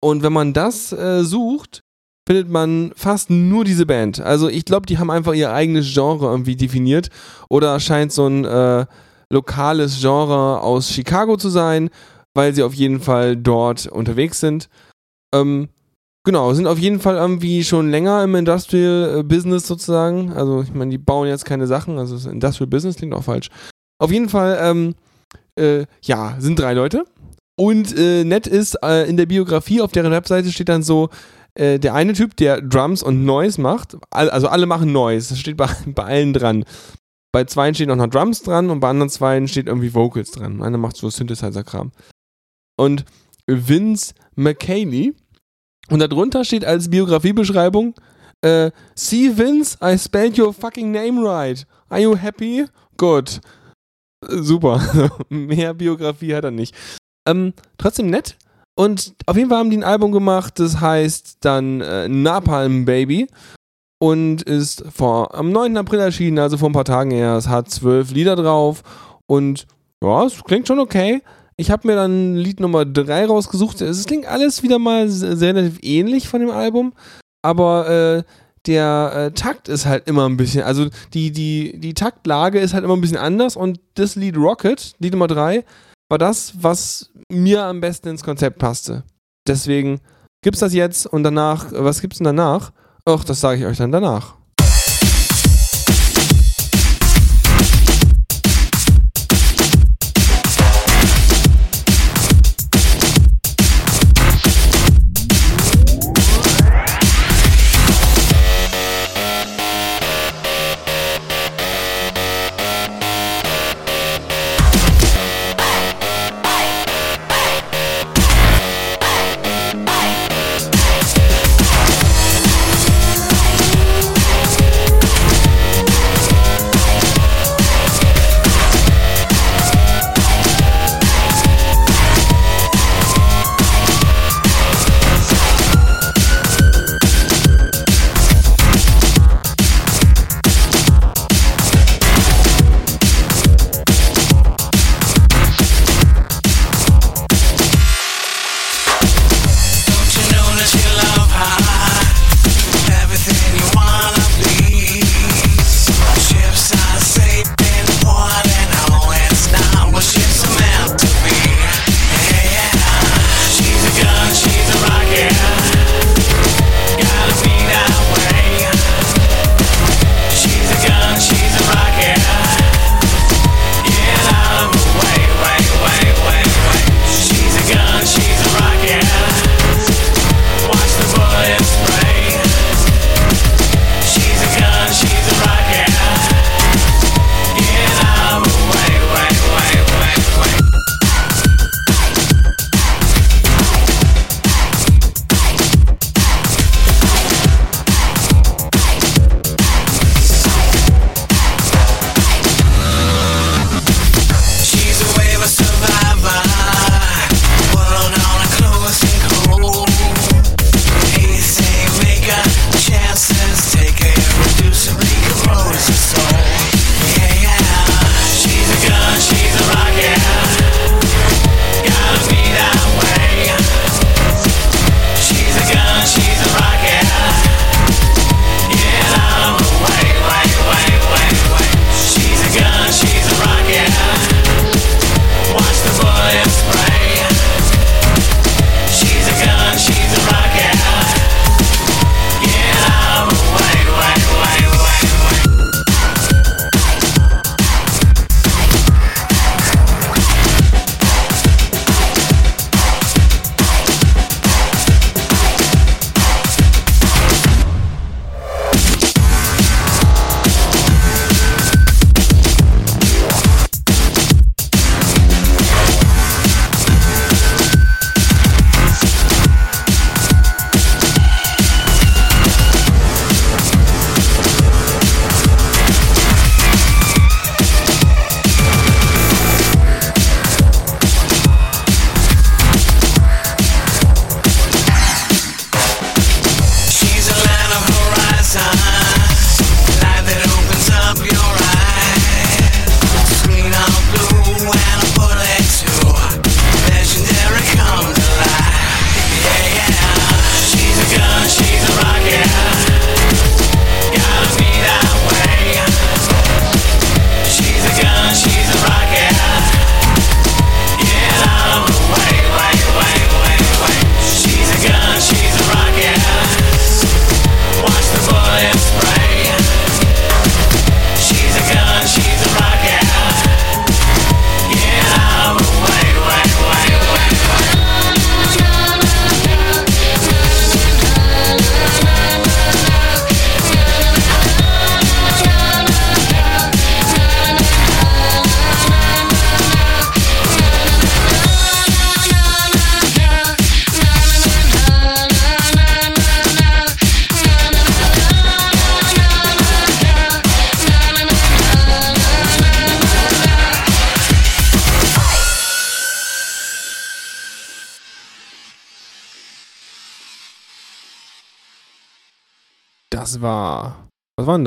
Und 0.00 0.22
wenn 0.22 0.32
man 0.32 0.52
das 0.52 0.92
äh, 0.92 1.24
sucht, 1.24 1.82
findet 2.28 2.48
man 2.48 2.92
fast 2.94 3.30
nur 3.30 3.64
diese 3.64 3.86
Band. 3.86 4.20
Also 4.20 4.48
ich 4.48 4.64
glaube, 4.64 4.86
die 4.86 4.98
haben 4.98 5.10
einfach 5.10 5.32
ihr 5.32 5.52
eigenes 5.52 5.92
Genre 5.92 6.26
irgendwie 6.26 6.56
definiert. 6.56 7.08
Oder 7.48 7.80
scheint 7.80 8.12
so 8.12 8.26
ein 8.26 8.44
äh, 8.44 8.86
lokales 9.32 10.00
Genre 10.00 10.60
aus 10.60 10.90
Chicago 10.90 11.36
zu 11.36 11.48
sein, 11.48 11.90
weil 12.34 12.54
sie 12.54 12.62
auf 12.62 12.74
jeden 12.74 13.00
Fall 13.00 13.36
dort 13.36 13.86
unterwegs 13.86 14.38
sind. 14.40 14.68
Ähm, 15.34 15.68
genau, 16.24 16.52
sind 16.54 16.66
auf 16.66 16.78
jeden 16.78 17.00
Fall 17.00 17.16
irgendwie 17.16 17.64
schon 17.64 17.90
länger 17.90 18.22
im 18.22 18.34
Industrial 18.36 19.18
äh, 19.18 19.22
Business 19.24 19.66
sozusagen. 19.66 20.32
Also 20.32 20.62
ich 20.62 20.72
meine, 20.72 20.90
die 20.92 20.98
bauen 20.98 21.26
jetzt 21.26 21.44
keine 21.44 21.66
Sachen, 21.66 21.98
also 21.98 22.28
Industrial 22.28 22.68
Business 22.68 22.96
klingt 22.96 23.14
auch 23.14 23.24
falsch. 23.24 23.48
Auf 23.98 24.10
jeden 24.12 24.28
Fall, 24.28 24.58
ähm, 24.60 24.94
äh, 25.58 25.86
ja, 26.02 26.36
sind 26.38 26.58
drei 26.58 26.74
Leute. 26.74 27.04
Und 27.56 27.96
äh, 27.98 28.24
nett 28.24 28.46
ist, 28.46 28.76
äh, 28.82 29.08
in 29.08 29.16
der 29.16 29.26
Biografie 29.26 29.80
auf 29.80 29.90
deren 29.90 30.12
Webseite 30.12 30.52
steht 30.52 30.68
dann 30.68 30.84
so, 30.84 31.08
äh, 31.54 31.80
der 31.80 31.94
eine 31.94 32.12
Typ, 32.12 32.36
der 32.36 32.62
Drums 32.62 33.02
und 33.02 33.24
Noise 33.24 33.60
macht, 33.60 33.96
also 34.10 34.46
alle 34.46 34.66
machen 34.66 34.92
Noise, 34.92 35.30
das 35.30 35.40
steht 35.40 35.56
bei, 35.56 35.68
bei 35.86 36.04
allen 36.04 36.32
dran. 36.32 36.64
Bei 37.32 37.44
zweien 37.44 37.74
steht 37.74 37.90
auch 37.90 37.96
noch 37.96 38.06
Drums 38.06 38.42
dran 38.42 38.70
und 38.70 38.80
bei 38.80 38.88
anderen 38.88 39.10
zweien 39.10 39.48
steht 39.48 39.66
irgendwie 39.66 39.92
Vocals 39.92 40.30
dran. 40.30 40.62
Einer 40.62 40.78
macht 40.78 40.96
so 40.96 41.10
Synthesizer-Kram. 41.10 41.92
Und 42.76 43.04
Vince 43.46 44.14
McKaylee, 44.36 45.12
und 45.90 45.98
darunter 45.98 46.44
steht 46.44 46.64
als 46.64 46.88
Biografiebeschreibung, 46.88 47.94
äh, 48.42 48.70
See 48.94 49.36
Vince, 49.36 49.76
I 49.82 49.98
spelled 49.98 50.38
your 50.38 50.54
fucking 50.54 50.92
name 50.92 51.20
right. 51.20 51.66
Are 51.88 52.00
you 52.00 52.16
happy? 52.16 52.66
Good. 52.96 53.40
Super. 54.26 54.80
Mehr 55.28 55.74
Biografie 55.74 56.34
hat 56.34 56.44
er 56.44 56.50
nicht. 56.50 56.74
Ähm, 57.26 57.52
trotzdem 57.76 58.10
nett. 58.10 58.36
Und 58.76 59.14
auf 59.26 59.36
jeden 59.36 59.48
Fall 59.48 59.58
haben 59.58 59.70
die 59.70 59.76
ein 59.76 59.84
Album 59.84 60.12
gemacht, 60.12 60.60
das 60.60 60.80
heißt 60.80 61.38
dann 61.40 61.80
äh, 61.80 62.08
Napalm 62.08 62.84
Baby 62.84 63.26
und 64.00 64.42
ist 64.42 64.84
vor, 64.94 65.34
am 65.34 65.50
9. 65.50 65.76
April 65.76 65.98
erschienen, 65.98 66.38
also 66.38 66.56
vor 66.58 66.70
ein 66.70 66.74
paar 66.74 66.84
Tagen 66.84 67.10
erst. 67.10 67.48
Es 67.48 67.52
hat 67.52 67.70
zwölf 67.70 68.12
Lieder 68.12 68.36
drauf 68.36 68.82
und 69.26 69.66
ja, 70.02 70.24
es 70.24 70.42
klingt 70.44 70.68
schon 70.68 70.78
okay. 70.78 71.22
Ich 71.56 71.72
habe 71.72 71.88
mir 71.88 71.96
dann 71.96 72.36
Lied 72.36 72.60
Nummer 72.60 72.84
3 72.84 73.26
rausgesucht. 73.26 73.80
Es 73.80 74.06
klingt 74.06 74.26
alles 74.26 74.62
wieder 74.62 74.78
mal 74.78 75.08
sehr 75.08 75.56
relativ 75.56 75.80
ähnlich 75.82 76.28
von 76.28 76.40
dem 76.40 76.50
Album, 76.50 76.92
aber 77.42 77.88
äh, 77.88 78.22
der 78.66 79.12
äh, 79.14 79.30
Takt 79.32 79.68
ist 79.68 79.86
halt 79.86 80.08
immer 80.08 80.28
ein 80.28 80.36
bisschen, 80.36 80.62
also 80.62 80.88
die, 81.14 81.30
die, 81.30 81.78
die 81.78 81.94
Taktlage 81.94 82.58
ist 82.58 82.74
halt 82.74 82.84
immer 82.84 82.96
ein 82.96 83.00
bisschen 83.00 83.16
anders 83.16 83.56
und 83.56 83.80
das 83.94 84.16
Lied 84.16 84.36
Rocket, 84.36 84.94
Lied 84.98 85.12
Nummer 85.12 85.26
3, 85.28 85.64
war 86.08 86.18
das, 86.18 86.54
was 86.60 87.10
mir 87.30 87.64
am 87.64 87.80
besten 87.80 88.08
ins 88.08 88.24
Konzept 88.24 88.58
passte. 88.58 89.04
Deswegen 89.46 90.00
gibt's 90.42 90.60
das 90.60 90.72
jetzt 90.74 91.06
und 91.06 91.22
danach, 91.22 91.66
was 91.72 92.00
gibt's 92.00 92.18
denn 92.18 92.24
danach? 92.24 92.72
Ach, 93.04 93.24
das 93.24 93.40
sage 93.40 93.60
ich 93.60 93.66
euch 93.66 93.78
dann 93.78 93.92
danach. 93.92 94.37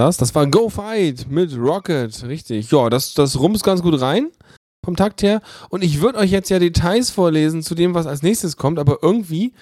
Das? 0.01 0.17
Das 0.17 0.35
war 0.35 0.47
Go 0.47 0.69
Fight 0.69 1.27
mit 1.29 1.55
Rocket. 1.57 2.23
Richtig. 2.23 2.71
Ja, 2.71 2.89
das, 2.89 3.13
das 3.13 3.39
rumst 3.39 3.63
ganz 3.63 3.81
gut 3.81 3.99
rein. 4.01 4.31
Vom 4.83 4.95
Takt 4.95 5.21
her. 5.21 5.41
Und 5.69 5.83
ich 5.83 6.01
würde 6.01 6.17
euch 6.17 6.31
jetzt 6.31 6.49
ja 6.49 6.57
Details 6.57 7.11
vorlesen 7.11 7.61
zu 7.61 7.75
dem, 7.75 7.93
was 7.93 8.07
als 8.07 8.23
nächstes 8.23 8.57
kommt, 8.57 8.79
aber 8.79 8.99
irgendwie 9.03 9.53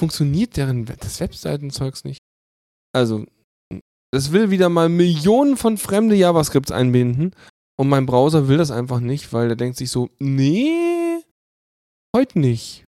funktioniert 0.00 0.56
deren 0.56 0.86
das 0.86 1.20
Webseitenzeugs 1.20 2.04
nicht. 2.04 2.18
Also, 2.94 3.26
das 4.12 4.32
will 4.32 4.50
wieder 4.50 4.68
mal 4.68 4.88
Millionen 4.88 5.56
von 5.56 5.76
fremde 5.76 6.16
JavaScripts 6.16 6.72
einbinden. 6.72 7.34
Und 7.78 7.88
mein 7.88 8.06
Browser 8.06 8.48
will 8.48 8.58
das 8.58 8.70
einfach 8.70 9.00
nicht, 9.00 9.32
weil 9.32 9.48
der 9.48 9.56
denkt 9.56 9.76
sich 9.76 9.90
so, 9.90 10.08
nee, 10.18 11.22
heute 12.16 12.38
nicht. 12.38 12.84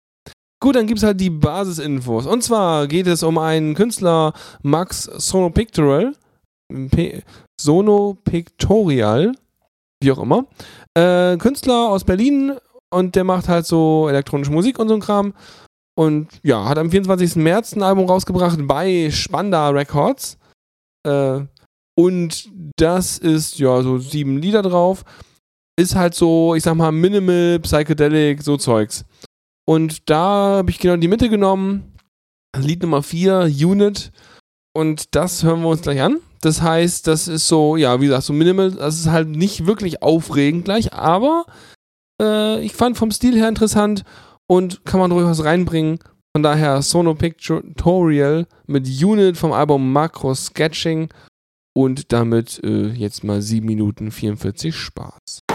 Gut, 0.60 0.74
dann 0.74 0.86
gibt 0.88 0.98
es 0.98 1.04
halt 1.04 1.20
die 1.20 1.30
Basisinfos. 1.30 2.26
Und 2.26 2.42
zwar 2.42 2.88
geht 2.88 3.06
es 3.06 3.22
um 3.22 3.38
einen 3.38 3.74
Künstler, 3.74 4.32
Max 4.62 5.04
Sonopictorial. 6.70 6.88
P 6.90 7.22
Sonopictorial, 7.60 9.32
wie 10.02 10.12
auch 10.12 10.18
immer. 10.18 10.46
Äh, 10.94 11.36
Künstler 11.38 11.88
aus 11.88 12.04
Berlin 12.04 12.58
und 12.90 13.14
der 13.14 13.24
macht 13.24 13.48
halt 13.48 13.66
so 13.66 14.08
elektronische 14.08 14.52
Musik 14.52 14.78
und 14.78 14.88
so 14.88 14.94
ein 14.94 15.00
Kram. 15.00 15.34
Und 15.98 16.28
ja, 16.42 16.68
hat 16.68 16.78
am 16.78 16.90
24. 16.90 17.36
März 17.36 17.74
ein 17.74 17.82
Album 17.82 18.06
rausgebracht 18.06 18.58
bei 18.62 19.10
Spanda 19.10 19.70
Records. 19.70 20.38
Äh, 21.06 21.40
und 21.98 22.48
das 22.76 23.18
ist 23.18 23.58
ja 23.58 23.82
so 23.82 23.98
sieben 23.98 24.38
Lieder 24.38 24.62
drauf. 24.62 25.04
Ist 25.76 25.96
halt 25.96 26.14
so, 26.14 26.54
ich 26.54 26.62
sag 26.62 26.76
mal, 26.76 26.92
Minimal, 26.92 27.58
Psychedelic, 27.60 28.42
so 28.42 28.56
Zeugs. 28.56 29.04
Und 29.68 30.08
da 30.08 30.58
habe 30.58 30.70
ich 30.70 30.78
genau 30.78 30.96
die 30.96 31.08
Mitte 31.08 31.28
genommen. 31.28 31.94
Lied 32.56 32.82
Nummer 32.82 33.02
4, 33.02 33.50
Unit. 33.64 34.12
Und 34.78 35.16
das 35.16 35.42
hören 35.42 35.62
wir 35.62 35.70
uns 35.70 35.82
gleich 35.82 36.00
an. 36.00 36.20
Das 36.40 36.62
heißt, 36.62 37.08
das 37.08 37.26
ist 37.26 37.48
so, 37.48 37.74
ja, 37.74 38.00
wie 38.00 38.04
gesagt, 38.04 38.22
so 38.22 38.32
minimal. 38.32 38.70
Das 38.70 39.00
ist 39.00 39.10
halt 39.10 39.28
nicht 39.28 39.66
wirklich 39.66 40.04
aufregend 40.04 40.66
gleich, 40.66 40.92
aber 40.92 41.46
äh, 42.22 42.60
ich 42.60 42.74
fand 42.74 42.96
vom 42.96 43.10
Stil 43.10 43.34
her 43.34 43.48
interessant 43.48 44.04
und 44.46 44.84
kann 44.84 45.00
man 45.00 45.10
durchaus 45.10 45.42
reinbringen. 45.42 45.98
Von 46.32 46.44
daher 46.44 46.80
Sono 46.82 47.16
Pictorial 47.16 48.46
mit 48.68 48.86
Unit 49.02 49.36
vom 49.36 49.50
Album 49.50 49.92
Macro 49.92 50.32
Sketching 50.32 51.08
und 51.74 52.12
damit 52.12 52.60
äh, 52.62 52.90
jetzt 52.90 53.24
mal 53.24 53.42
7 53.42 53.66
Minuten 53.66 54.12
44 54.12 54.76
Spaß. 54.76 55.47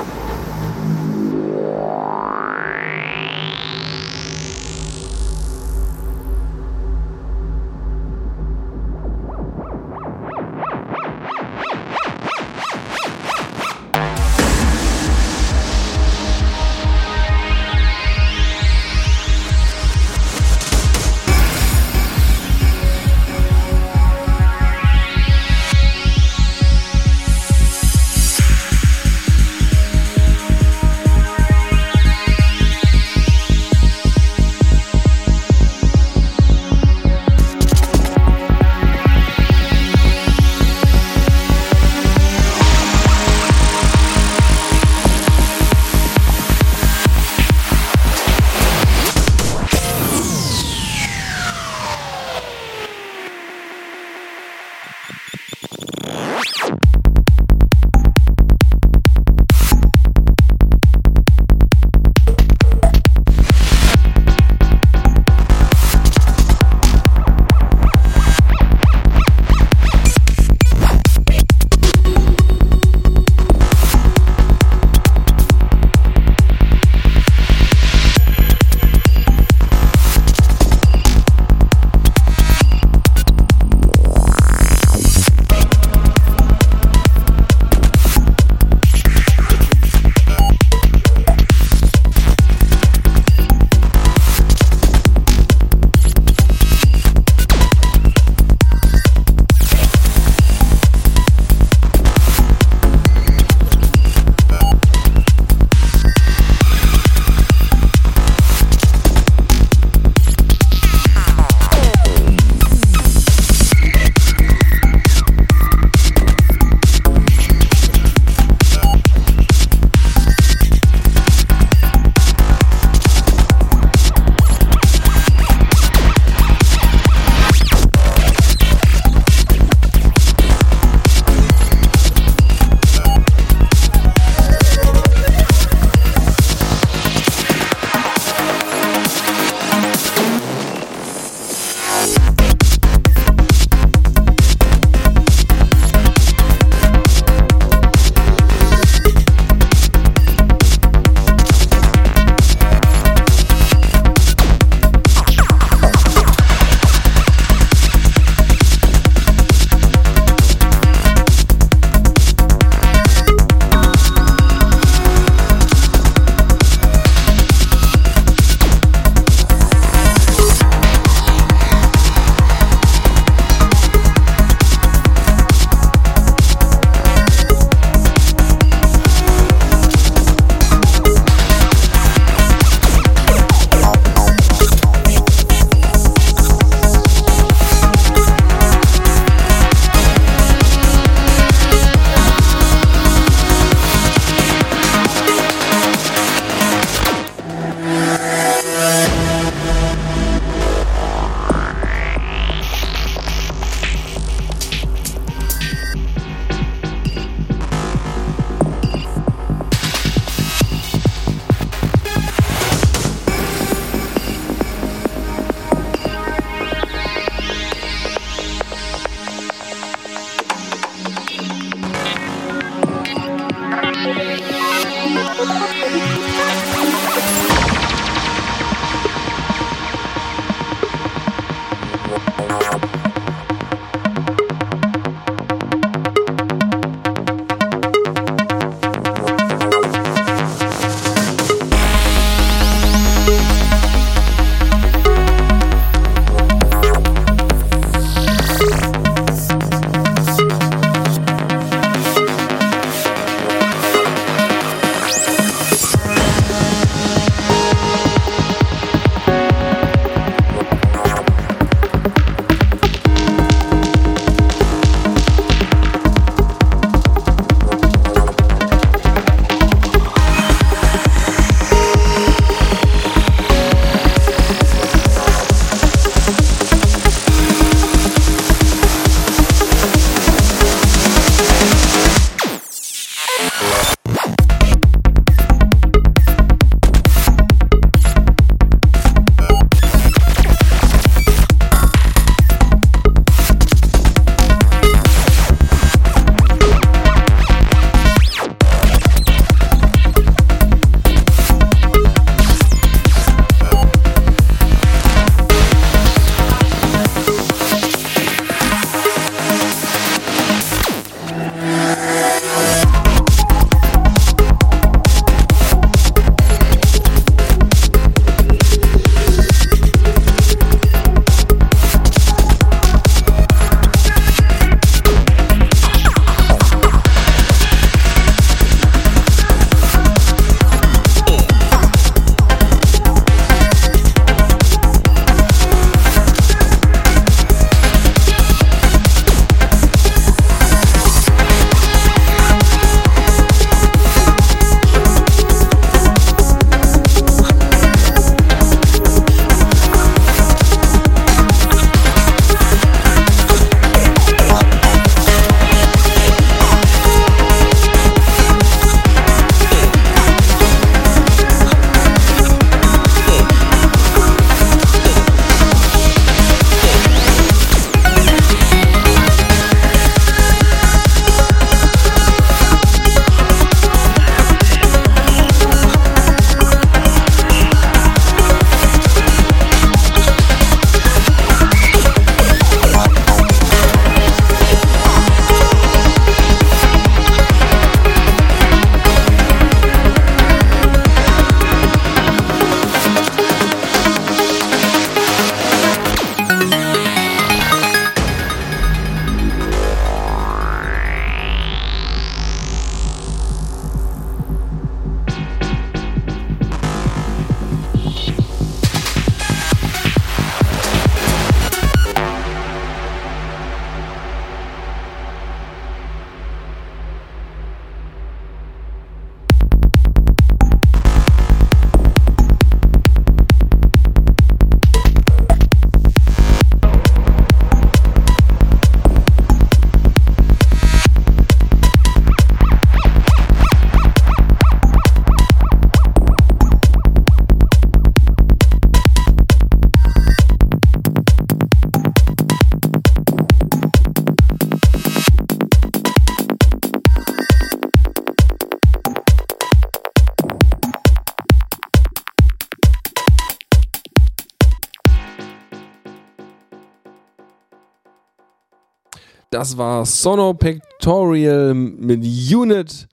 Das 459.54 459.78
war 459.78 460.04
Sono 460.04 460.56
Pictorial 460.56 461.76
mit 461.76 462.24
Unit 462.24 463.08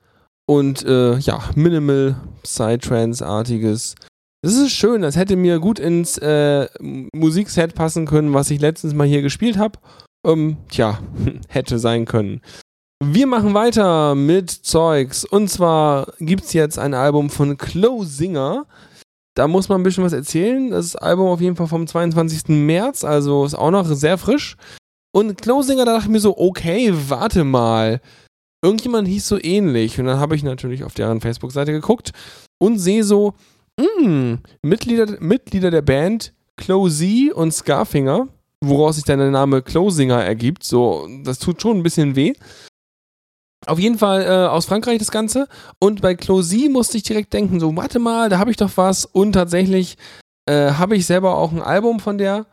und 0.48 0.82
äh, 0.86 1.18
ja, 1.18 1.42
Minimal 1.54 2.16
Psytrance-artiges. 2.42 3.94
Das 4.40 4.54
ist 4.54 4.72
schön, 4.72 5.02
das 5.02 5.16
hätte 5.16 5.36
mir 5.36 5.58
gut 5.58 5.78
ins 5.78 6.16
äh, 6.16 6.66
Musikset 7.14 7.74
passen 7.74 8.06
können, 8.06 8.32
was 8.32 8.50
ich 8.50 8.58
letztens 8.58 8.94
mal 8.94 9.06
hier 9.06 9.20
gespielt 9.20 9.58
habe. 9.58 9.80
Ähm, 10.26 10.56
tja, 10.70 11.00
hätte 11.48 11.78
sein 11.78 12.06
können. 12.06 12.40
Wir 13.04 13.26
machen 13.26 13.52
weiter 13.52 14.14
mit 14.14 14.48
Zeugs. 14.50 15.26
Und 15.26 15.48
zwar 15.48 16.10
gibt 16.20 16.44
es 16.44 16.54
jetzt 16.54 16.78
ein 16.78 16.94
Album 16.94 17.28
von 17.28 17.58
Closinger. 17.58 18.64
Da 19.36 19.46
muss 19.46 19.68
man 19.68 19.82
ein 19.82 19.84
bisschen 19.84 20.04
was 20.04 20.14
erzählen. 20.14 20.70
Das 20.70 20.96
Album 20.96 21.26
auf 21.26 21.42
jeden 21.42 21.56
Fall 21.56 21.66
vom 21.66 21.86
22. 21.86 22.48
März, 22.48 23.04
also 23.04 23.44
ist 23.44 23.54
auch 23.54 23.70
noch 23.70 23.84
sehr 23.84 24.16
frisch. 24.16 24.56
Und 25.12 25.40
Closinger, 25.40 25.84
da 25.84 25.94
dachte 25.94 26.06
ich 26.06 26.12
mir 26.12 26.20
so, 26.20 26.36
okay, 26.38 26.92
warte 26.92 27.44
mal. 27.44 28.00
Irgendjemand 28.62 29.08
hieß 29.08 29.26
so 29.26 29.38
ähnlich. 29.42 29.98
Und 29.98 30.06
dann 30.06 30.20
habe 30.20 30.36
ich 30.36 30.42
natürlich 30.42 30.84
auf 30.84 30.94
deren 30.94 31.20
Facebook-Seite 31.20 31.72
geguckt 31.72 32.12
und 32.58 32.78
sehe 32.78 33.04
so, 33.04 33.34
mh, 33.78 34.38
Mitglieder, 34.62 35.20
Mitglieder 35.20 35.70
der 35.70 35.82
Band 35.82 36.32
Closey 36.56 37.32
und 37.34 37.52
Scarfinger, 37.52 38.28
woraus 38.62 38.96
sich 38.96 39.04
dann 39.04 39.18
der 39.18 39.30
Name 39.30 39.62
Closinger 39.62 40.22
ergibt. 40.22 40.62
So, 40.62 41.08
das 41.24 41.38
tut 41.38 41.60
schon 41.60 41.78
ein 41.78 41.82
bisschen 41.82 42.14
weh. 42.16 42.34
Auf 43.66 43.78
jeden 43.78 43.98
Fall 43.98 44.22
äh, 44.22 44.48
aus 44.48 44.66
Frankreich 44.66 44.98
das 44.98 45.10
Ganze. 45.10 45.48
Und 45.80 46.02
bei 46.02 46.14
Closey 46.14 46.68
musste 46.68 46.96
ich 46.96 47.02
direkt 47.02 47.32
denken, 47.32 47.60
so, 47.60 47.74
warte 47.76 47.98
mal, 47.98 48.28
da 48.28 48.38
habe 48.38 48.50
ich 48.50 48.56
doch 48.56 48.70
was. 48.76 49.04
Und 49.06 49.32
tatsächlich 49.32 49.96
äh, 50.48 50.72
habe 50.72 50.96
ich 50.96 51.06
selber 51.06 51.36
auch 51.36 51.52
ein 51.52 51.62
Album 51.62 52.00
von 52.00 52.18
der 52.18 52.46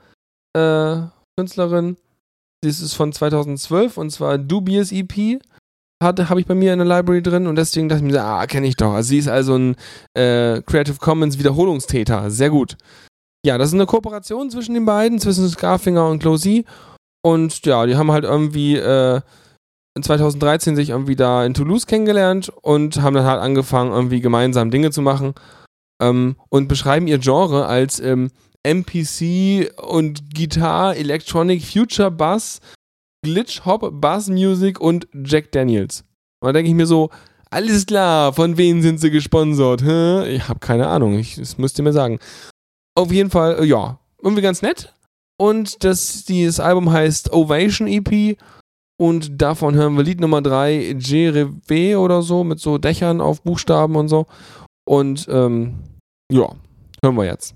äh, 0.53 0.97
Künstlerin. 1.37 1.97
Das 2.61 2.81
ist 2.81 2.93
von 2.93 3.13
2012 3.13 3.97
und 3.97 4.09
zwar 4.09 4.37
Dubious 4.37 4.91
EP. 4.91 5.39
Habe 6.03 6.39
ich 6.39 6.45
bei 6.45 6.53
mir 6.53 6.73
in 6.73 6.79
der 6.79 6.87
Library 6.87 7.23
drin 7.23 7.47
und 7.47 7.55
deswegen 7.55 7.89
dachte 7.89 8.05
ich 8.05 8.11
mir, 8.11 8.23
ah, 8.23 8.45
kenne 8.45 8.67
ich 8.67 8.75
doch. 8.75 8.93
Also 8.93 9.09
sie 9.09 9.17
ist 9.17 9.27
also 9.27 9.55
ein 9.55 9.75
äh, 10.13 10.61
Creative 10.61 10.97
Commons 10.99 11.39
Wiederholungstäter. 11.39 12.29
Sehr 12.29 12.51
gut. 12.51 12.77
Ja, 13.45 13.57
das 13.57 13.69
ist 13.69 13.73
eine 13.73 13.85
Kooperation 13.85 14.49
zwischen 14.49 14.73
den 14.73 14.85
beiden, 14.85 15.19
zwischen 15.19 15.47
Scarfinger 15.49 16.07
und 16.07 16.19
Closey. 16.19 16.65
Und 17.23 17.65
ja, 17.65 17.85
die 17.85 17.95
haben 17.95 18.11
halt 18.11 18.25
irgendwie 18.25 18.75
äh, 18.75 19.21
in 19.95 20.03
2013 20.03 20.75
sich 20.75 20.89
irgendwie 20.89 21.15
da 21.15 21.43
in 21.43 21.55
Toulouse 21.55 21.87
kennengelernt 21.87 22.49
und 22.61 23.01
haben 23.01 23.15
dann 23.15 23.25
halt 23.25 23.41
angefangen, 23.41 23.91
irgendwie 23.91 24.21
gemeinsam 24.21 24.69
Dinge 24.69 24.91
zu 24.91 25.01
machen. 25.01 25.33
Ähm, 25.99 26.35
und 26.49 26.67
beschreiben 26.67 27.07
ihr 27.07 27.17
Genre 27.17 27.65
als 27.65 27.99
ähm, 27.99 28.29
MPC 28.63 29.71
und 29.81 30.33
Gitarre, 30.33 30.95
Electronic 30.95 31.63
Future 31.63 32.11
Bass, 32.11 32.59
Glitch 33.25 33.65
Hop, 33.65 33.89
Bass 34.01 34.27
Music 34.27 34.79
und 34.79 35.07
Jack 35.13 35.51
Daniels. 35.51 36.03
Und 36.41 36.47
da 36.47 36.53
denke 36.53 36.69
ich 36.69 36.75
mir 36.75 36.85
so, 36.85 37.09
alles 37.49 37.85
klar, 37.85 38.33
von 38.33 38.57
wem 38.57 38.81
sind 38.81 38.99
sie 38.99 39.09
gesponsert? 39.09 39.81
Hä? 39.83 40.27
Ich 40.35 40.47
habe 40.49 40.59
keine 40.59 40.87
Ahnung, 40.87 41.17
ich, 41.17 41.35
das 41.35 41.57
müsst 41.57 41.79
ihr 41.79 41.83
mir 41.83 41.93
sagen. 41.93 42.19
Auf 42.95 43.11
jeden 43.11 43.29
Fall, 43.29 43.59
äh, 43.59 43.65
ja, 43.65 43.99
irgendwie 44.21 44.41
ganz 44.41 44.61
nett. 44.61 44.93
Und 45.39 45.83
das, 45.83 46.25
dieses 46.25 46.59
Album 46.59 46.91
heißt 46.91 47.31
Ovation 47.31 47.87
EP 47.87 48.37
und 48.99 49.39
davon 49.39 49.75
hören 49.75 49.95
wir 49.95 50.03
Lied 50.03 50.19
Nummer 50.19 50.41
3, 50.41 50.97
Jereve 50.99 51.99
oder 51.99 52.23
so, 52.23 52.43
mit 52.43 52.59
so 52.59 52.77
Dächern 52.79 53.21
auf 53.21 53.43
Buchstaben 53.43 53.95
und 53.95 54.07
so. 54.07 54.25
Und 54.87 55.27
ähm, 55.29 55.75
ja, 56.31 56.49
hören 57.03 57.15
wir 57.15 57.25
jetzt. 57.25 57.53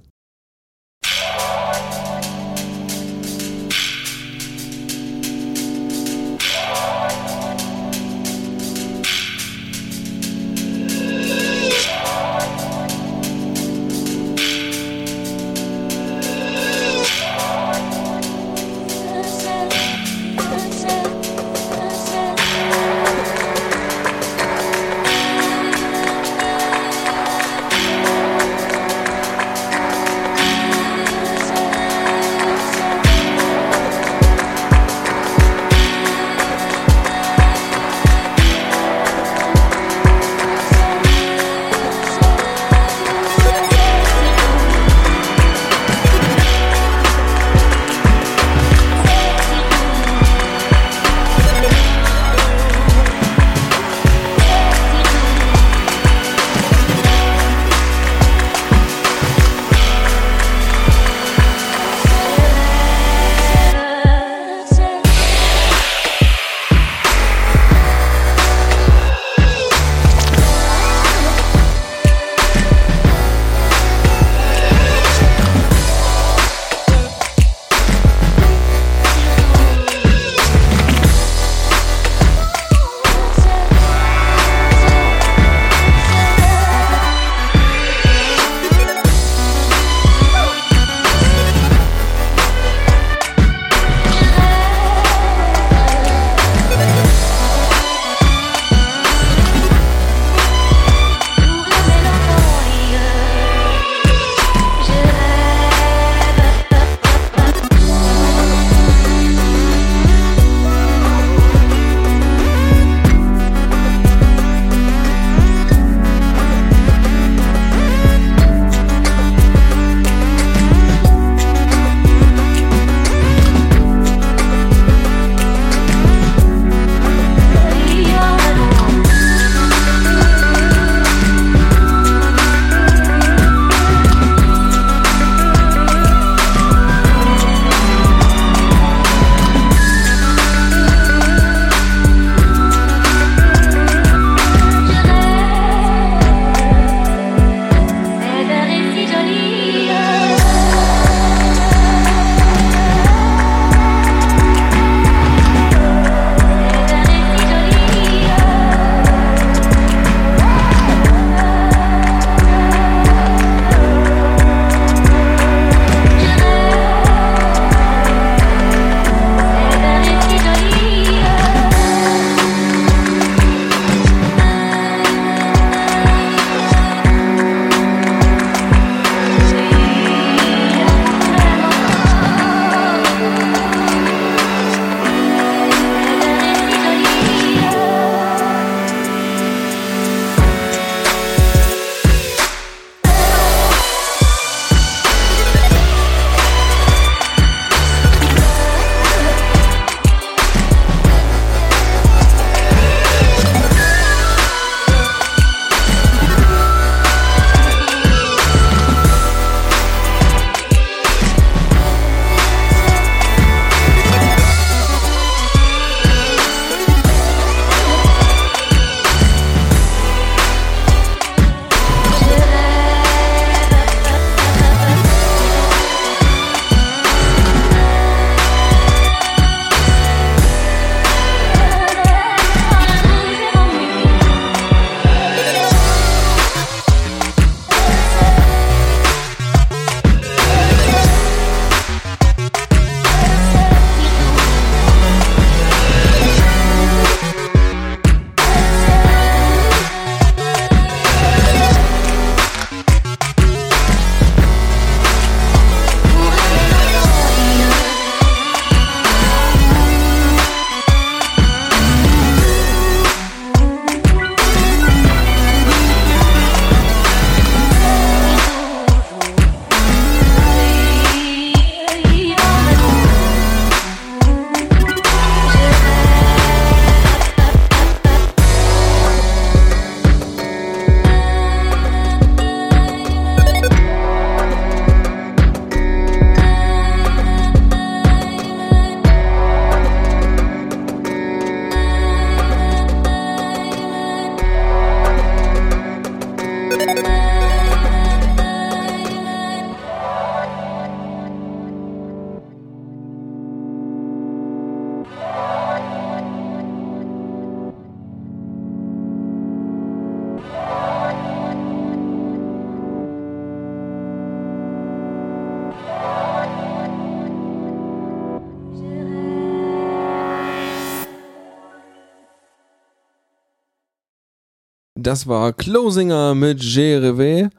Das 325.11 325.27
war 325.27 325.51
Closinger 325.51 326.35
mit 326.35 326.63
Jereve 326.63 327.49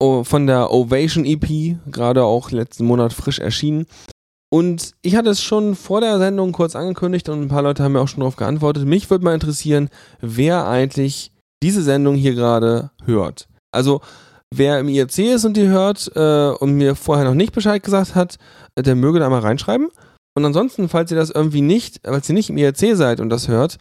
von 0.00 0.46
der 0.46 0.70
Ovation 0.70 1.24
EP, 1.24 1.76
gerade 1.90 2.22
auch 2.22 2.52
letzten 2.52 2.84
Monat 2.84 3.12
frisch 3.12 3.40
erschienen. 3.40 3.86
Und 4.48 4.92
ich 5.02 5.16
hatte 5.16 5.30
es 5.30 5.42
schon 5.42 5.74
vor 5.74 6.00
der 6.00 6.18
Sendung 6.18 6.52
kurz 6.52 6.76
angekündigt 6.76 7.28
und 7.28 7.42
ein 7.42 7.48
paar 7.48 7.62
Leute 7.62 7.82
haben 7.82 7.94
mir 7.94 8.00
auch 8.00 8.06
schon 8.06 8.20
darauf 8.20 8.36
geantwortet. 8.36 8.84
Mich 8.86 9.10
würde 9.10 9.24
mal 9.24 9.34
interessieren, 9.34 9.88
wer 10.20 10.68
eigentlich 10.68 11.32
diese 11.64 11.82
Sendung 11.82 12.14
hier 12.14 12.36
gerade 12.36 12.92
hört. 13.04 13.48
Also, 13.72 14.00
wer 14.54 14.78
im 14.78 14.88
IRC 14.88 15.18
ist 15.18 15.44
und 15.44 15.56
die 15.56 15.66
hört 15.66 16.12
äh, 16.14 16.50
und 16.50 16.74
mir 16.74 16.94
vorher 16.94 17.24
noch 17.24 17.34
nicht 17.34 17.54
Bescheid 17.54 17.82
gesagt 17.82 18.14
hat, 18.14 18.36
der 18.78 18.94
möge 18.94 19.18
da 19.18 19.28
mal 19.28 19.40
reinschreiben. 19.40 19.88
Und 20.36 20.44
ansonsten, 20.44 20.88
falls 20.88 21.10
ihr 21.10 21.16
das 21.16 21.30
irgendwie 21.30 21.60
nicht, 21.60 22.02
falls 22.04 22.28
ihr 22.28 22.36
nicht 22.36 22.50
im 22.50 22.56
IRC 22.56 22.94
seid 22.96 23.18
und 23.18 23.30
das 23.30 23.48
hört, 23.48 23.78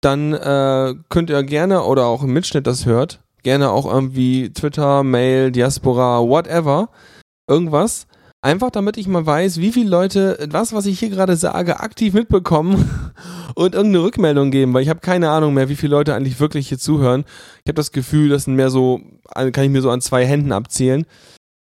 dann 0.00 0.32
äh, 0.32 0.94
könnt 1.08 1.30
ihr 1.30 1.42
gerne 1.42 1.84
oder 1.84 2.06
auch 2.06 2.22
im 2.22 2.32
Mitschnitt 2.32 2.66
das 2.66 2.86
hört, 2.86 3.20
gerne 3.42 3.70
auch 3.70 3.86
irgendwie 3.86 4.52
Twitter, 4.52 5.02
Mail, 5.02 5.52
Diaspora, 5.52 6.20
whatever, 6.20 6.88
irgendwas. 7.48 8.06
Einfach 8.42 8.70
damit 8.70 8.96
ich 8.96 9.06
mal 9.06 9.26
weiß, 9.26 9.58
wie 9.58 9.70
viele 9.70 9.90
Leute 9.90 10.48
was, 10.50 10.72
was 10.72 10.86
ich 10.86 10.98
hier 10.98 11.10
gerade 11.10 11.36
sage, 11.36 11.80
aktiv 11.80 12.14
mitbekommen 12.14 12.90
und 13.54 13.74
irgendeine 13.74 14.04
Rückmeldung 14.04 14.50
geben, 14.50 14.72
weil 14.72 14.82
ich 14.82 14.88
habe 14.88 15.00
keine 15.00 15.30
Ahnung 15.30 15.52
mehr, 15.52 15.68
wie 15.68 15.76
viele 15.76 15.94
Leute 15.94 16.14
eigentlich 16.14 16.40
wirklich 16.40 16.68
hier 16.68 16.78
zuhören. 16.78 17.24
Ich 17.64 17.68
habe 17.68 17.74
das 17.74 17.92
Gefühl, 17.92 18.30
das 18.30 18.44
sind 18.44 18.54
mehr 18.54 18.70
so, 18.70 19.02
kann 19.34 19.64
ich 19.64 19.70
mir 19.70 19.82
so 19.82 19.90
an 19.90 20.00
zwei 20.00 20.24
Händen 20.24 20.52
abzählen. 20.52 21.04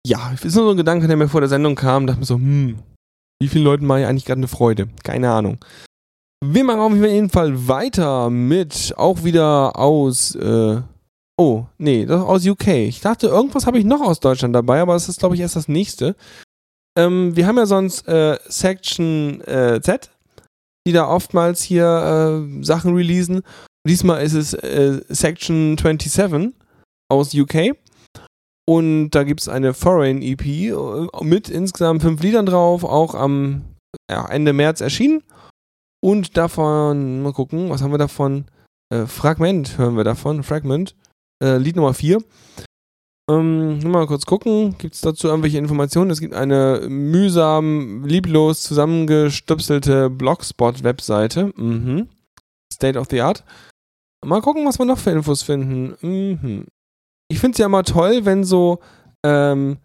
Ja, 0.07 0.31
ist 0.31 0.55
nur 0.55 0.65
so 0.65 0.71
ein 0.71 0.77
Gedanke, 0.77 1.07
der 1.07 1.17
mir 1.17 1.27
vor 1.27 1.41
der 1.41 1.49
Sendung 1.49 1.75
kam, 1.75 2.07
dachte 2.07 2.19
mir 2.19 2.25
so, 2.25 2.35
hm, 2.35 2.79
wie 3.41 3.49
vielen 3.49 3.65
Leuten 3.65 3.85
mache 3.85 4.01
ich 4.01 4.05
eigentlich 4.05 4.25
gerade 4.25 4.39
eine 4.39 4.47
Freude? 4.47 4.87
Keine 5.03 5.31
Ahnung. 5.31 5.57
Wir 6.45 6.65
machen 6.65 6.81
auf 6.81 6.93
jeden 6.93 7.29
Fall 7.29 7.69
weiter 7.69 8.29
mit 8.29 8.93
auch 8.97 9.23
wieder 9.23 9.79
aus. 9.79 10.35
Äh, 10.35 10.81
oh, 11.37 11.65
nee, 11.77 12.05
aus 12.09 12.45
UK. 12.45 12.67
Ich 12.67 12.99
dachte, 12.99 13.27
irgendwas 13.27 13.65
habe 13.65 13.79
ich 13.79 13.85
noch 13.85 14.01
aus 14.01 14.19
Deutschland 14.19 14.53
dabei, 14.53 14.81
aber 14.81 14.91
das 14.91 15.07
ist, 15.07 15.19
glaube 15.19 15.35
ich, 15.35 15.41
erst 15.41 15.55
das 15.55 15.69
nächste. 15.69 16.17
Ähm, 16.97 17.33
wir 17.37 17.47
haben 17.47 17.55
ja 17.55 17.65
sonst 17.65 18.05
äh, 18.09 18.37
Section 18.45 19.39
äh, 19.47 19.79
Z, 19.81 20.11
die 20.85 20.91
da 20.91 21.07
oftmals 21.07 21.63
hier 21.63 21.85
äh, 22.45 22.63
Sachen 22.63 22.93
releasen. 22.93 23.43
Diesmal 23.87 24.21
ist 24.21 24.33
es 24.33 24.53
äh, 24.53 24.99
Section 25.07 25.77
27 25.77 26.53
aus 27.09 27.33
UK. 27.33 27.77
Und 28.67 29.11
da 29.11 29.23
gibt 29.23 29.39
es 29.39 29.47
eine 29.47 29.73
Foreign 29.73 30.21
EP 30.21 30.45
äh, 30.45 30.73
mit 31.21 31.47
insgesamt 31.47 32.01
fünf 32.01 32.21
Liedern 32.21 32.45
drauf, 32.45 32.83
auch 32.83 33.15
am 33.15 33.61
ja, 34.11 34.25
Ende 34.25 34.51
März 34.51 34.81
erschienen. 34.81 35.23
Und 36.03 36.35
davon, 36.35 37.21
mal 37.21 37.31
gucken, 37.31 37.69
was 37.69 37.81
haben 37.81 37.93
wir 37.93 37.97
davon? 37.97 38.43
Äh, 38.93 39.05
Fragment 39.05 39.77
hören 39.77 39.95
wir 39.95 40.03
davon. 40.03 40.43
Fragment. 40.43 40.97
Äh, 41.41 41.55
Lied 41.55 41.77
Nummer 41.77 41.93
4. 41.93 42.21
Ähm, 43.31 43.79
mal 43.89 44.05
kurz 44.05 44.25
gucken. 44.25 44.77
Gibt 44.79 44.95
es 44.95 44.99
dazu 44.99 45.29
irgendwelche 45.29 45.59
Informationen? 45.59 46.11
Es 46.11 46.19
gibt 46.19 46.33
eine 46.33 46.87
mühsam, 46.89 48.03
lieblos 48.03 48.63
zusammengestöpselte 48.63 50.09
Blogspot-Webseite. 50.09 51.53
Mhm. 51.55 52.09
State 52.73 52.99
of 52.99 53.07
the 53.09 53.21
Art. 53.21 53.45
Mal 54.25 54.41
gucken, 54.41 54.65
was 54.65 54.79
wir 54.79 54.85
noch 54.85 54.99
für 54.99 55.11
Infos 55.11 55.41
finden. 55.41 55.95
Mhm. 56.01 56.65
Ich 57.29 57.39
finde 57.39 57.53
es 57.53 57.59
ja 57.59 57.67
immer 57.67 57.83
toll, 57.83 58.25
wenn 58.25 58.43
so 58.43 58.81
ähm, 59.25 59.77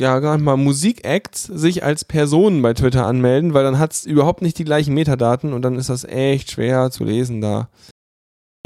ja, 0.00 0.18
gerade 0.18 0.42
mal 0.42 0.56
Musikacts 0.56 1.44
sich 1.44 1.84
als 1.84 2.04
Personen 2.04 2.62
bei 2.62 2.74
Twitter 2.74 3.06
anmelden, 3.06 3.54
weil 3.54 3.64
dann 3.64 3.78
hat 3.78 3.92
es 3.92 4.04
überhaupt 4.04 4.42
nicht 4.42 4.58
die 4.58 4.64
gleichen 4.64 4.94
Metadaten 4.94 5.52
und 5.52 5.62
dann 5.62 5.76
ist 5.76 5.88
das 5.88 6.04
echt 6.04 6.50
schwer 6.50 6.90
zu 6.90 7.04
lesen 7.04 7.40
da. 7.40 7.68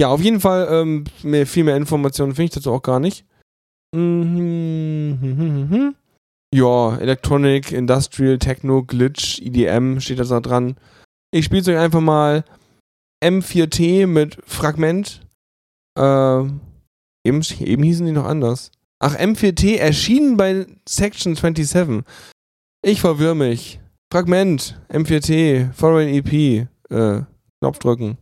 Ja, 0.00 0.08
auf 0.08 0.22
jeden 0.22 0.40
Fall 0.40 0.68
ähm, 0.70 1.04
mehr, 1.22 1.46
viel 1.46 1.64
mehr 1.64 1.76
Informationen 1.76 2.34
finde 2.34 2.44
ich 2.44 2.54
dazu 2.54 2.72
auch 2.72 2.82
gar 2.82 3.00
nicht. 3.00 3.26
Mhm. 3.94 5.94
Ja, 6.54 6.96
Electronic, 6.96 7.72
Industrial, 7.72 8.38
Techno, 8.38 8.82
Glitch, 8.82 9.40
EDM 9.40 10.00
steht 10.00 10.20
da 10.20 10.40
dran. 10.40 10.76
Ich 11.30 11.44
spiele 11.44 11.60
es 11.60 11.68
euch 11.68 11.76
einfach 11.76 12.00
mal 12.00 12.44
M4T 13.22 14.06
mit 14.06 14.38
Fragment. 14.46 15.20
Äh, 15.98 16.40
eben, 17.24 17.42
eben 17.60 17.82
hießen 17.82 18.06
die 18.06 18.12
noch 18.12 18.24
anders. 18.24 18.70
Ach, 19.00 19.14
M4T 19.14 19.76
erschienen 19.76 20.36
bei 20.36 20.66
Section 20.88 21.36
27. 21.36 22.02
Ich 22.82 23.00
verwirr 23.00 23.34
mich. 23.34 23.80
Fragment, 24.12 24.80
M4T, 24.88 25.72
Foreign 25.72 26.08
EP, 26.08 26.66
äh, 26.90 27.22
Knopf 27.60 27.78
drücken. 27.78 28.18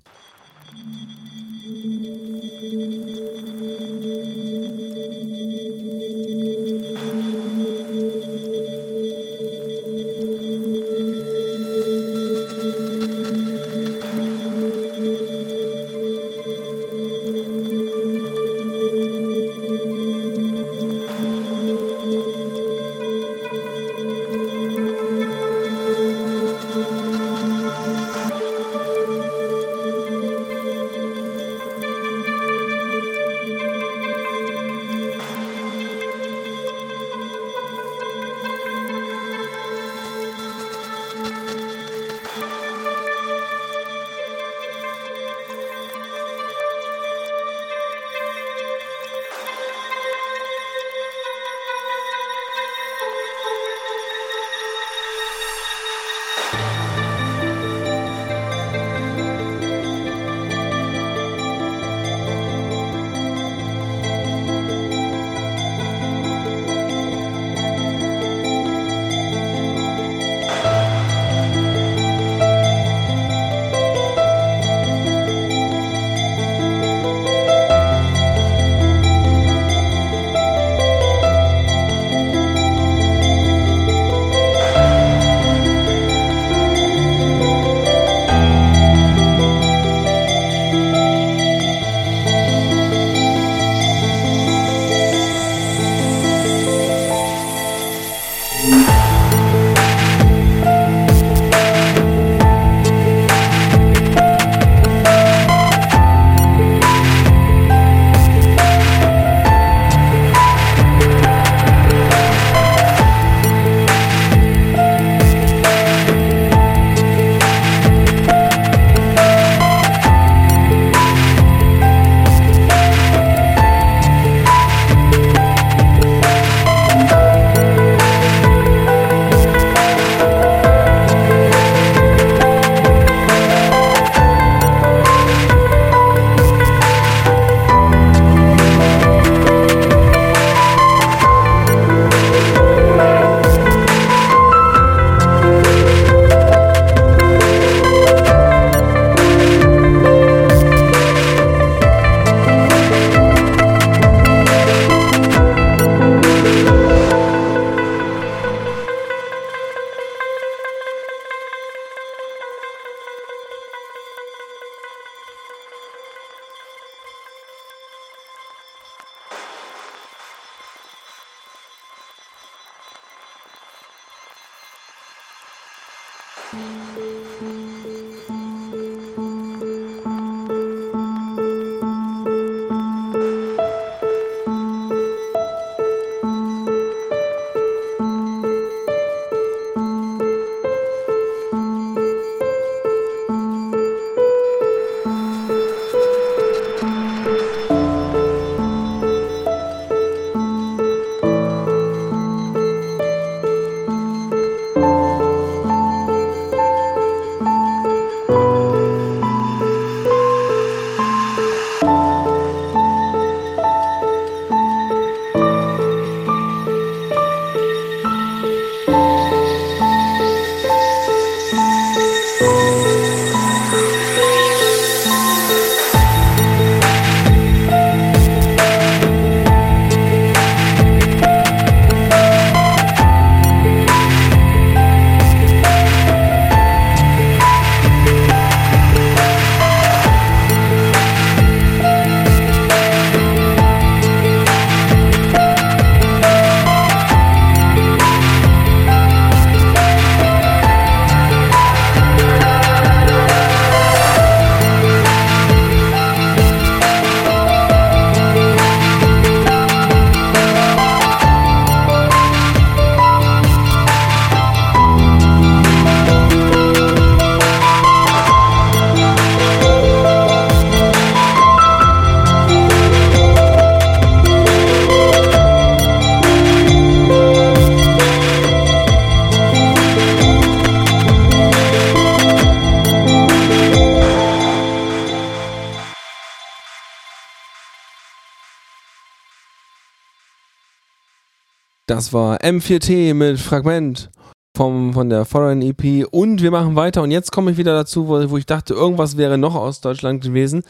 Das 291.96 292.12
war 292.12 292.42
M4T 292.42 293.14
mit 293.14 293.40
Fragment 293.40 294.10
vom, 294.54 294.92
von 294.92 295.08
der 295.08 295.24
Foreign 295.24 295.62
EP. 295.62 296.06
Und 296.10 296.42
wir 296.42 296.50
machen 296.50 296.76
weiter. 296.76 297.02
Und 297.02 297.10
jetzt 297.10 297.32
komme 297.32 297.50
ich 297.50 297.56
wieder 297.56 297.72
dazu, 297.72 298.06
wo, 298.06 298.30
wo 298.30 298.36
ich 298.36 298.44
dachte, 298.44 298.74
irgendwas 298.74 299.16
wäre 299.16 299.38
noch 299.38 299.54
aus 299.54 299.80
Deutschland 299.80 300.22
gewesen. 300.22 300.62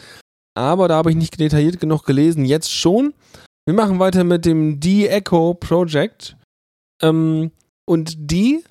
Aber 0.56 0.86
da 0.86 0.94
habe 0.94 1.10
ich 1.10 1.16
nicht 1.16 1.40
detailliert 1.40 1.80
genug 1.80 2.06
gelesen. 2.06 2.44
Jetzt 2.44 2.72
schon. 2.72 3.12
Wir 3.64 3.74
machen 3.74 3.98
weiter 3.98 4.22
mit 4.22 4.44
dem 4.44 4.78
D-Echo 4.78 5.54
Project. 5.54 6.36
Ähm, 7.02 7.50
und 7.88 8.30
die 8.30 8.62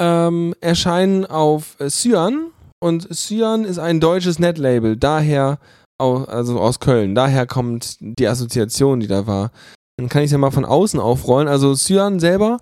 ähm, 0.00 0.56
erscheinen 0.60 1.24
auf 1.24 1.76
Cyan. 1.86 2.50
Und 2.80 3.14
Cyan 3.14 3.64
ist 3.64 3.78
ein 3.78 4.00
deutsches 4.00 4.40
Netlabel. 4.40 4.96
Daher, 4.96 5.60
also 6.00 6.58
aus 6.58 6.80
Köln. 6.80 7.14
Daher 7.14 7.46
kommt 7.46 7.98
die 8.00 8.26
Assoziation, 8.26 8.98
die 8.98 9.06
da 9.06 9.28
war. 9.28 9.52
Dann 9.96 10.08
kann 10.08 10.22
ich 10.22 10.26
es 10.26 10.32
ja 10.32 10.38
mal 10.38 10.50
von 10.50 10.64
außen 10.64 11.00
aufrollen. 11.00 11.48
Also 11.48 11.74
Cyan 11.74 12.20
selber 12.20 12.58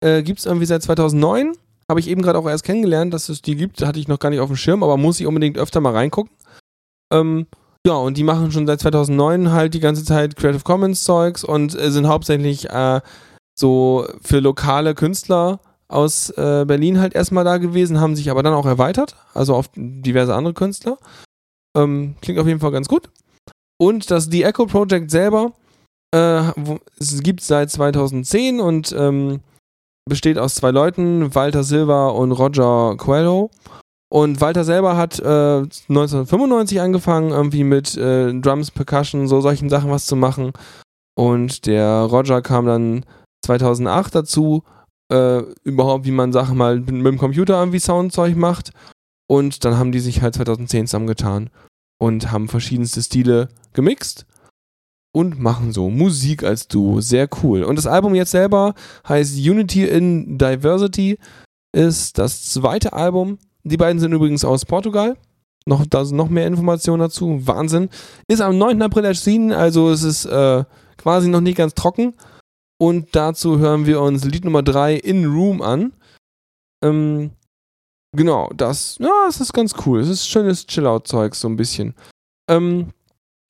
äh, 0.00 0.22
gibt 0.22 0.38
es 0.38 0.46
irgendwie 0.46 0.66
seit 0.66 0.82
2009. 0.82 1.52
Habe 1.88 2.00
ich 2.00 2.08
eben 2.08 2.22
gerade 2.22 2.38
auch 2.38 2.48
erst 2.48 2.64
kennengelernt, 2.64 3.12
dass 3.12 3.28
es 3.28 3.42
die 3.42 3.56
gibt. 3.56 3.84
Hatte 3.84 3.98
ich 3.98 4.08
noch 4.08 4.18
gar 4.18 4.30
nicht 4.30 4.40
auf 4.40 4.48
dem 4.48 4.56
Schirm, 4.56 4.82
aber 4.82 4.96
muss 4.96 5.20
ich 5.20 5.26
unbedingt 5.26 5.58
öfter 5.58 5.80
mal 5.80 5.92
reingucken. 5.92 6.32
Ähm, 7.12 7.46
ja, 7.86 7.94
und 7.94 8.16
die 8.16 8.24
machen 8.24 8.50
schon 8.50 8.66
seit 8.66 8.80
2009 8.80 9.52
halt 9.52 9.74
die 9.74 9.80
ganze 9.80 10.04
Zeit 10.04 10.36
Creative 10.36 10.62
Commons 10.62 11.04
Zeugs 11.04 11.44
und 11.44 11.78
äh, 11.78 11.90
sind 11.90 12.08
hauptsächlich 12.08 12.70
äh, 12.70 13.00
so 13.54 14.06
für 14.22 14.40
lokale 14.40 14.94
Künstler 14.94 15.60
aus 15.86 16.30
äh, 16.30 16.64
Berlin 16.66 16.98
halt 16.98 17.14
erstmal 17.14 17.44
da 17.44 17.58
gewesen, 17.58 18.00
haben 18.00 18.16
sich 18.16 18.30
aber 18.30 18.42
dann 18.42 18.54
auch 18.54 18.66
erweitert, 18.66 19.16
also 19.34 19.54
auf 19.54 19.68
diverse 19.74 20.34
andere 20.34 20.54
Künstler. 20.54 20.98
Ähm, 21.76 22.16
klingt 22.22 22.40
auf 22.40 22.46
jeden 22.46 22.60
Fall 22.60 22.72
ganz 22.72 22.88
gut. 22.88 23.10
Und 23.78 24.10
das 24.10 24.26
The 24.30 24.44
Echo 24.44 24.66
Project 24.66 25.10
selber 25.10 25.52
äh, 26.14 26.52
es 26.98 27.22
gibt 27.22 27.40
seit 27.40 27.70
2010 27.70 28.60
und 28.60 28.94
ähm, 28.96 29.40
besteht 30.08 30.38
aus 30.38 30.54
zwei 30.54 30.70
Leuten, 30.70 31.34
Walter 31.34 31.64
Silva 31.64 32.08
und 32.08 32.32
Roger 32.32 32.96
Coelho. 32.96 33.50
Und 34.10 34.40
Walter 34.40 34.62
selber 34.62 34.96
hat 34.96 35.18
äh, 35.18 35.62
1995 35.88 36.80
angefangen, 36.80 37.30
irgendwie 37.30 37.64
mit 37.64 37.96
äh, 37.96 38.32
Drums, 38.32 38.70
Percussion, 38.70 39.26
so 39.26 39.40
solchen 39.40 39.68
Sachen 39.68 39.90
was 39.90 40.06
zu 40.06 40.14
machen. 40.14 40.52
Und 41.16 41.66
der 41.66 42.02
Roger 42.02 42.40
kam 42.40 42.66
dann 42.66 43.04
2008 43.44 44.14
dazu, 44.14 44.62
äh, 45.10 45.40
überhaupt, 45.64 46.04
wie 46.04 46.12
man 46.12 46.32
Sachen 46.32 46.56
mal 46.56 46.78
mit, 46.78 46.90
mit 46.92 47.06
dem 47.06 47.18
Computer 47.18 47.58
irgendwie 47.58 47.80
Soundzeug 47.80 48.36
macht. 48.36 48.70
Und 49.26 49.64
dann 49.64 49.78
haben 49.78 49.90
die 49.90 50.00
sich 50.00 50.22
halt 50.22 50.34
2010 50.34 50.86
zusammengetan 50.86 51.50
und 51.98 52.30
haben 52.30 52.48
verschiedenste 52.48 53.02
Stile 53.02 53.48
gemixt 53.72 54.26
und 55.14 55.40
machen 55.40 55.72
so 55.72 55.90
Musik 55.90 56.42
als 56.42 56.66
Duo. 56.66 57.00
Sehr 57.00 57.28
cool. 57.42 57.62
Und 57.62 57.76
das 57.76 57.86
Album 57.86 58.14
jetzt 58.16 58.32
selber 58.32 58.74
heißt 59.08 59.38
Unity 59.38 59.84
in 59.84 60.38
Diversity, 60.38 61.18
ist 61.72 62.18
das 62.18 62.50
zweite 62.50 62.92
Album. 62.92 63.38
Die 63.62 63.76
beiden 63.76 64.00
sind 64.00 64.12
übrigens 64.12 64.44
aus 64.44 64.64
Portugal. 64.64 65.16
Noch, 65.66 65.86
da 65.86 66.04
sind 66.04 66.16
noch 66.16 66.28
mehr 66.28 66.48
Informationen 66.48 67.00
dazu. 67.00 67.46
Wahnsinn. 67.46 67.88
Ist 68.28 68.42
am 68.42 68.58
9. 68.58 68.82
April 68.82 69.04
erschienen, 69.04 69.52
also 69.52 69.90
es 69.90 70.02
ist 70.02 70.26
äh, 70.26 70.64
quasi 70.98 71.28
noch 71.28 71.40
nicht 71.40 71.56
ganz 71.56 71.74
trocken. 71.74 72.14
Und 72.78 73.14
dazu 73.14 73.58
hören 73.58 73.86
wir 73.86 74.00
uns 74.00 74.24
Lied 74.24 74.44
Nummer 74.44 74.64
3 74.64 74.96
In 74.96 75.26
Room 75.26 75.62
an. 75.62 75.92
Ähm, 76.82 77.30
genau, 78.16 78.50
das, 78.54 78.98
ja, 78.98 79.26
es 79.28 79.40
ist 79.40 79.52
ganz 79.52 79.74
cool. 79.86 80.00
Es 80.00 80.08
ist 80.08 80.28
schönes 80.28 80.66
Chill-Out-Zeug, 80.66 81.36
so 81.36 81.48
ein 81.48 81.56
bisschen. 81.56 81.94
Ähm, 82.50 82.88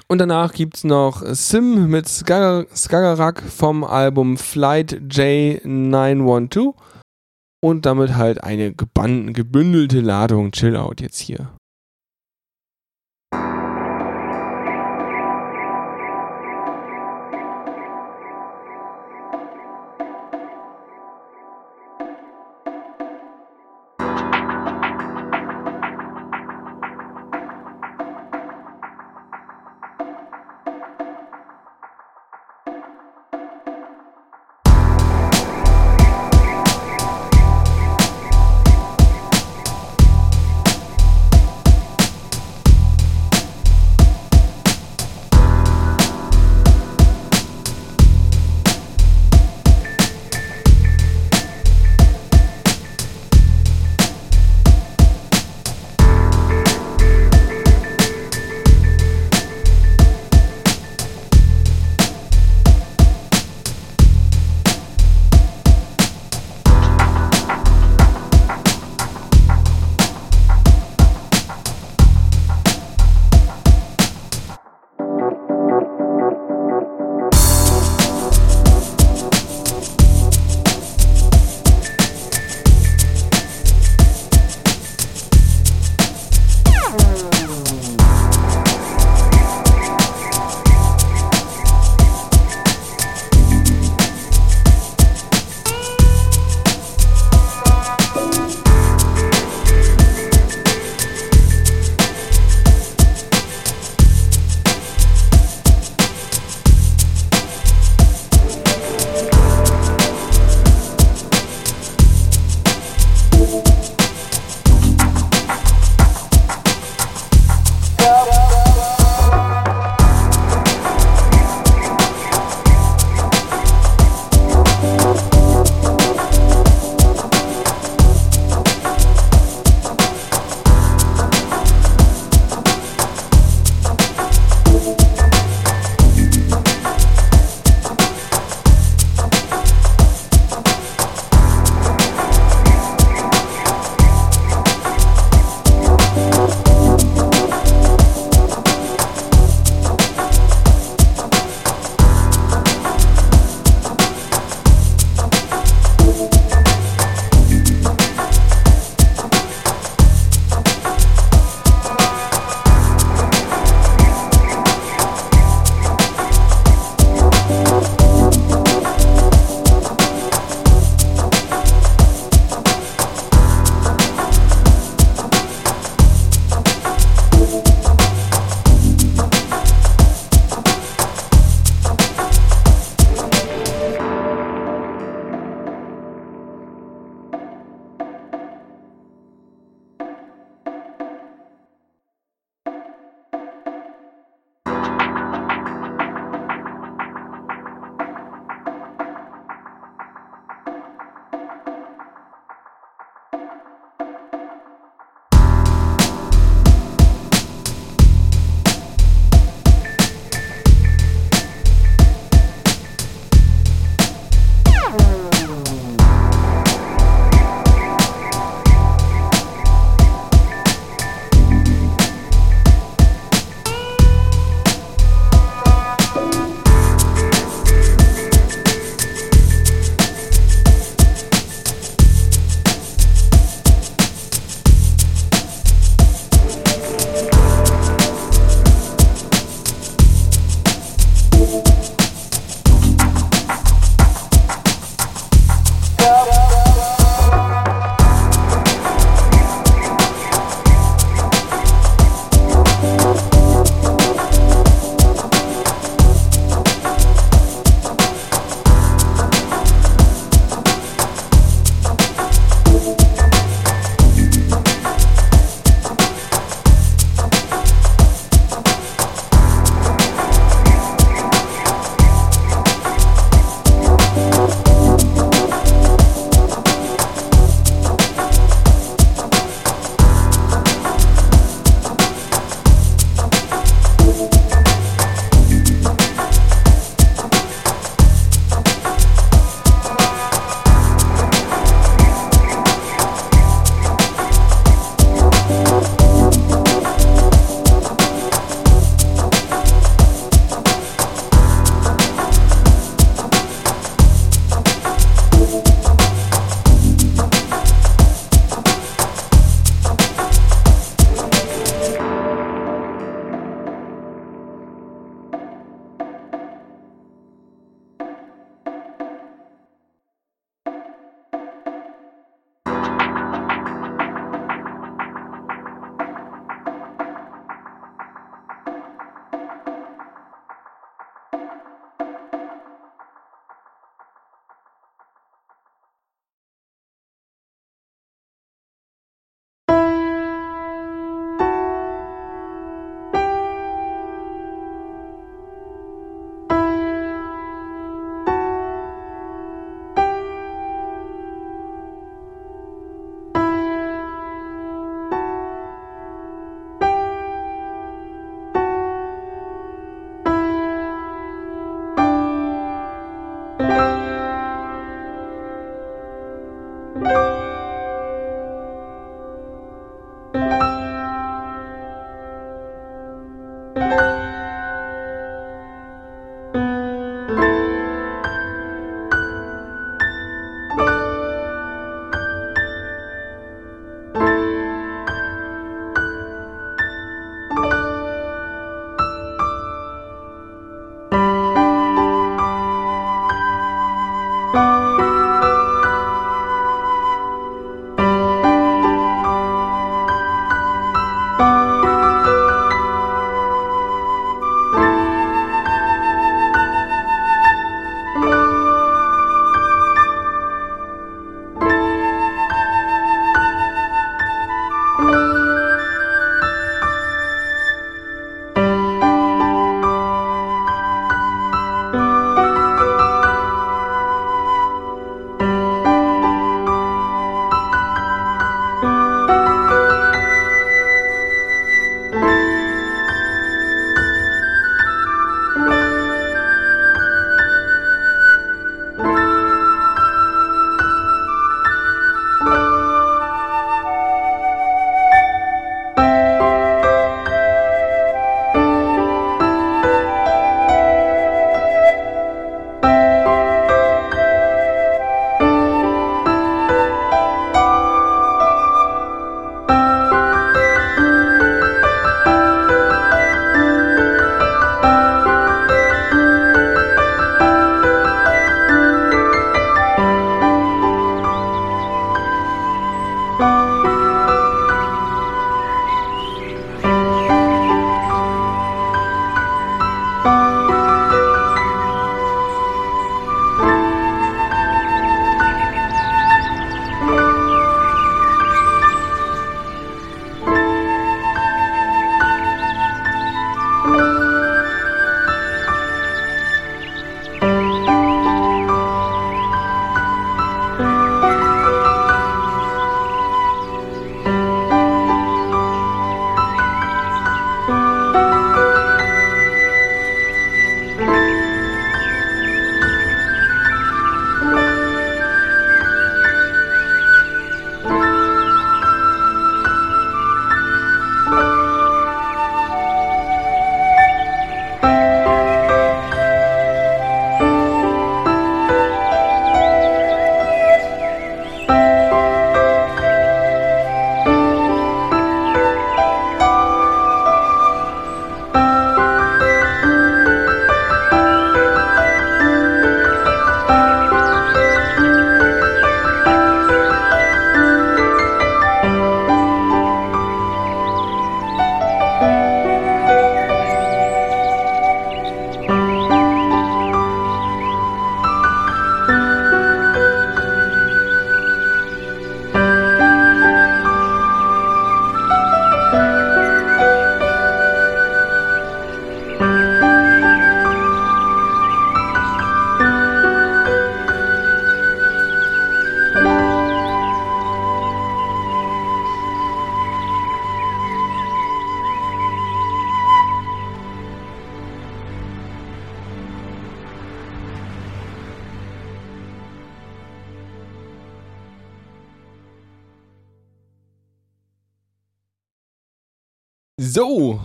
und 0.09 0.19
danach 0.19 0.53
gibt 0.53 0.77
es 0.77 0.85
noch 0.85 1.23
Sim 1.25 1.89
mit 1.89 2.07
Skaga- 2.07 2.67
Skagarak 2.75 3.43
vom 3.43 3.85
Album 3.85 4.37
Flight 4.37 4.93
J912. 5.09 6.75
Und 7.63 7.87
damit 7.87 8.15
halt 8.15 8.45
eine 8.45 8.75
gebündelte 8.75 10.01
Ladung 10.01 10.53
Chill-Out 10.53 11.01
jetzt 11.01 11.19
hier. 11.19 11.57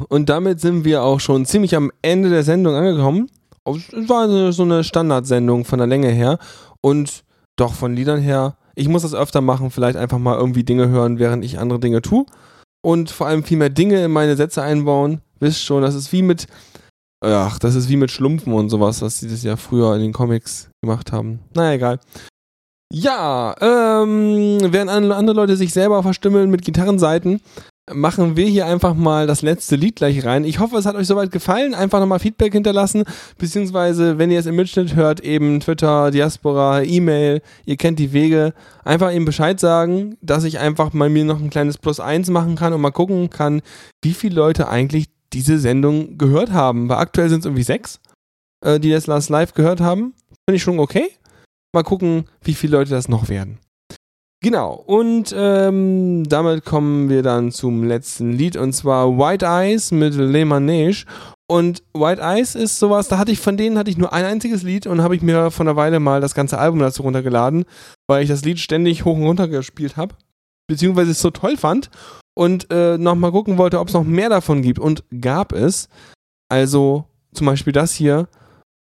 Und 0.09 0.29
damit 0.29 0.59
sind 0.59 0.83
wir 0.83 1.03
auch 1.03 1.19
schon 1.19 1.45
ziemlich 1.45 1.75
am 1.75 1.91
Ende 2.01 2.29
der 2.29 2.43
Sendung 2.43 2.75
angekommen. 2.75 3.29
Es 3.65 4.09
war 4.09 4.51
so- 4.51 4.63
eine 4.63 4.83
Standardsendung 4.83 5.63
von 5.65 5.77
der 5.79 5.87
Länge 5.87 6.09
her 6.09 6.39
und 6.81 7.23
doch 7.57 7.73
von 7.73 7.95
Liedern 7.95 8.19
her. 8.19 8.55
Ich 8.75 8.87
muss 8.87 9.01
das 9.03 9.13
öfter 9.13 9.41
machen, 9.41 9.71
vielleicht 9.71 9.97
einfach 9.97 10.17
mal 10.19 10.37
irgendwie 10.37 10.63
Dinge 10.63 10.87
hören, 10.89 11.19
während 11.19 11.43
ich 11.45 11.59
andere 11.59 11.79
Dinge 11.79 12.01
tue. 12.01 12.25
Und 12.81 13.11
vor 13.11 13.27
allem 13.27 13.43
viel 13.43 13.57
mehr 13.57 13.69
Dinge 13.69 14.03
in 14.03 14.11
meine 14.11 14.35
Sätze 14.37 14.61
einbauen. 14.63 15.21
Wisst 15.39 15.63
schon, 15.63 15.81
das 15.81 15.95
ist 15.95 16.11
wie 16.13 16.21
mit, 16.21 16.47
ach, 17.23 17.59
das 17.59 17.75
ist 17.75 17.89
wie 17.89 17.97
mit 17.97 18.09
Schlumpfen 18.09 18.53
und 18.53 18.69
sowas, 18.69 19.01
was 19.01 19.19
sie 19.19 19.29
das 19.29 19.43
ja 19.43 19.57
früher 19.57 19.93
in 19.95 20.01
den 20.01 20.13
Comics 20.13 20.69
gemacht 20.81 21.11
haben. 21.11 21.39
Naja, 21.53 21.73
egal. 21.73 21.99
Ja, 22.91 23.53
ähm, 23.61 24.57
während 24.71 24.89
an- 24.89 25.11
andere 25.11 25.35
Leute 25.35 25.55
sich 25.57 25.73
selber 25.73 26.01
verstümmeln 26.01 26.49
mit 26.49 26.63
Gitarrenseiten, 26.63 27.41
machen 27.93 28.35
wir 28.35 28.45
hier 28.47 28.65
einfach 28.65 28.93
mal 28.93 29.27
das 29.27 29.41
letzte 29.41 29.75
Lied 29.75 29.97
gleich 29.97 30.25
rein. 30.25 30.43
Ich 30.43 30.59
hoffe, 30.59 30.77
es 30.77 30.85
hat 30.85 30.95
euch 30.95 31.07
soweit 31.07 31.31
gefallen. 31.31 31.73
Einfach 31.73 31.99
nochmal 31.99 32.19
Feedback 32.19 32.53
hinterlassen, 32.53 33.03
beziehungsweise, 33.37 34.17
wenn 34.17 34.31
ihr 34.31 34.39
es 34.39 34.45
im 34.45 34.55
Mitschnitt 34.55 34.95
hört, 34.95 35.19
eben 35.21 35.59
Twitter, 35.59 36.11
Diaspora, 36.11 36.83
E-Mail, 36.83 37.41
ihr 37.65 37.77
kennt 37.77 37.99
die 37.99 38.13
Wege. 38.13 38.53
Einfach 38.83 39.13
eben 39.13 39.25
Bescheid 39.25 39.59
sagen, 39.59 40.17
dass 40.21 40.43
ich 40.43 40.59
einfach 40.59 40.93
mal 40.93 41.09
mir 41.09 41.25
noch 41.25 41.39
ein 41.39 41.49
kleines 41.49 41.77
Plus 41.77 41.99
eins 41.99 42.29
machen 42.29 42.55
kann 42.55 42.73
und 42.73 42.81
mal 42.81 42.91
gucken 42.91 43.29
kann, 43.29 43.61
wie 44.01 44.13
viele 44.13 44.35
Leute 44.35 44.69
eigentlich 44.69 45.07
diese 45.33 45.59
Sendung 45.59 46.17
gehört 46.17 46.51
haben. 46.51 46.89
Weil 46.89 46.97
aktuell 46.97 47.29
sind 47.29 47.39
es 47.39 47.45
irgendwie 47.45 47.63
sechs, 47.63 47.99
äh, 48.65 48.79
die 48.79 48.91
das 48.91 49.07
Last 49.07 49.29
Live 49.29 49.53
gehört 49.53 49.81
haben. 49.81 50.13
Finde 50.47 50.57
ich 50.57 50.63
schon 50.63 50.79
okay. 50.79 51.09
Mal 51.73 51.83
gucken, 51.83 52.25
wie 52.43 52.55
viele 52.55 52.77
Leute 52.77 52.91
das 52.91 53.07
noch 53.09 53.29
werden. 53.29 53.59
Genau, 54.41 54.73
und 54.73 55.35
ähm, 55.35 56.23
damit 56.29 56.63
kommen 56.63 57.09
wir 57.09 57.23
dann 57.23 57.51
zum 57.51 57.83
letzten 57.83 58.31
Lied 58.31 58.55
und 58.55 58.71
zwar 58.71 59.17
White 59.17 59.45
Eyes 59.45 59.91
mit 59.91 60.15
Le 60.15 60.43
Manège. 60.43 61.05
Und 61.51 61.83
White 61.93 62.21
Eyes 62.21 62.55
ist 62.55 62.79
sowas, 62.79 63.09
da 63.09 63.17
hatte 63.17 63.31
ich 63.33 63.39
von 63.39 63.57
denen 63.57 63.77
hatte 63.77 63.89
ich 63.89 63.97
nur 63.97 64.13
ein 64.13 64.23
einziges 64.23 64.63
Lied 64.63 64.87
und 64.87 65.01
habe 65.01 65.15
ich 65.15 65.21
mir 65.21 65.51
vor 65.51 65.65
einer 65.65 65.75
Weile 65.75 65.99
mal 65.99 66.21
das 66.21 66.35
ganze 66.35 66.57
Album 66.57 66.79
dazu 66.79 67.01
runtergeladen, 67.01 67.65
weil 68.07 68.23
ich 68.23 68.29
das 68.29 68.45
Lied 68.45 68.59
ständig 68.59 69.03
hoch 69.03 69.17
und 69.17 69.25
runter 69.25 69.49
gespielt 69.49 69.97
habe, 69.97 70.15
beziehungsweise 70.67 71.11
es 71.11 71.19
so 71.19 71.31
toll 71.31 71.57
fand 71.57 71.89
und 72.33 72.71
äh, 72.71 72.97
nochmal 72.97 73.33
gucken 73.33 73.57
wollte, 73.57 73.79
ob 73.79 73.89
es 73.89 73.93
noch 73.93 74.05
mehr 74.05 74.29
davon 74.29 74.61
gibt. 74.61 74.79
Und 74.79 75.03
gab 75.19 75.51
es. 75.51 75.89
Also 76.47 77.03
zum 77.33 77.47
Beispiel 77.47 77.73
das 77.73 77.93
hier. 77.93 78.29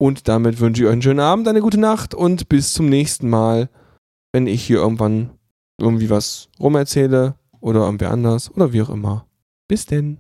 Und 0.01 0.27
damit 0.29 0.61
wünsche 0.61 0.83
ich 0.83 0.87
euch 0.87 0.93
einen 0.93 1.03
schönen 1.03 1.21
Abend, 1.21 1.47
eine 1.47 1.61
gute 1.61 1.79
Nacht 1.79 2.15
und 2.15 2.49
bis 2.49 2.73
zum 2.73 2.89
nächsten 2.89 3.29
Mal, 3.29 3.69
wenn 4.33 4.47
ich 4.47 4.65
hier 4.65 4.79
irgendwann 4.79 5.31
irgendwie 5.83 6.09
was 6.09 6.49
rumerzähle 6.61 7.35
oder 7.61 7.81
irgendwer 7.81 8.11
anders 8.11 8.51
oder 8.55 8.73
wie 8.73 8.83
auch 8.83 8.91
immer. 8.91 9.27
Bis 9.69 9.87
denn. 9.87 10.19